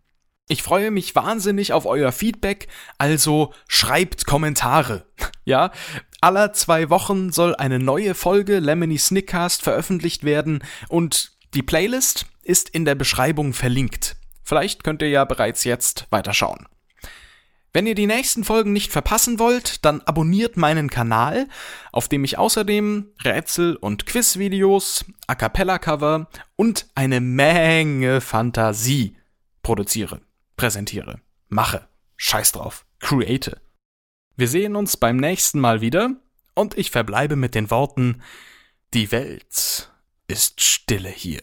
Ich 0.52 0.62
freue 0.62 0.90
mich 0.90 1.16
wahnsinnig 1.16 1.72
auf 1.72 1.86
euer 1.86 2.12
Feedback, 2.12 2.68
also 2.98 3.54
schreibt 3.68 4.26
Kommentare. 4.26 5.06
Ja, 5.44 5.72
aller 6.20 6.52
zwei 6.52 6.88
Wochen 6.90 7.32
soll 7.32 7.56
eine 7.56 7.80
neue 7.80 8.14
Folge 8.14 8.60
Lemony 8.60 8.98
Snickcast 8.98 9.62
veröffentlicht 9.62 10.22
werden 10.22 10.62
und 10.88 11.32
die 11.54 11.62
Playlist 11.62 12.26
ist 12.42 12.68
in 12.68 12.84
der 12.84 12.94
Beschreibung 12.94 13.54
verlinkt. 13.54 14.14
Vielleicht 14.44 14.84
könnt 14.84 15.02
ihr 15.02 15.08
ja 15.08 15.24
bereits 15.24 15.64
jetzt 15.64 16.06
weiterschauen. 16.10 16.68
Wenn 17.72 17.86
ihr 17.86 17.96
die 17.96 18.06
nächsten 18.06 18.44
Folgen 18.44 18.72
nicht 18.72 18.92
verpassen 18.92 19.40
wollt, 19.40 19.84
dann 19.84 20.02
abonniert 20.02 20.56
meinen 20.58 20.90
Kanal, 20.90 21.48
auf 21.90 22.08
dem 22.08 22.22
ich 22.22 22.38
außerdem 22.38 23.08
Rätsel- 23.24 23.76
und 23.76 24.06
Quizvideos, 24.06 25.06
A 25.26 25.34
cappella-Cover 25.34 26.28
und 26.54 26.86
eine 26.94 27.20
Menge 27.20 28.20
Fantasie 28.20 29.16
produziere 29.62 30.20
präsentiere, 30.56 31.20
mache, 31.48 31.88
scheiß 32.16 32.52
drauf, 32.52 32.86
create. 32.98 33.60
Wir 34.36 34.48
sehen 34.48 34.76
uns 34.76 34.96
beim 34.96 35.16
nächsten 35.16 35.60
Mal 35.60 35.80
wieder 35.80 36.16
und 36.54 36.76
ich 36.76 36.90
verbleibe 36.90 37.36
mit 37.36 37.54
den 37.54 37.70
Worten, 37.70 38.22
die 38.94 39.12
Welt 39.12 39.90
ist 40.28 40.60
stille 40.60 41.08
hier. 41.10 41.40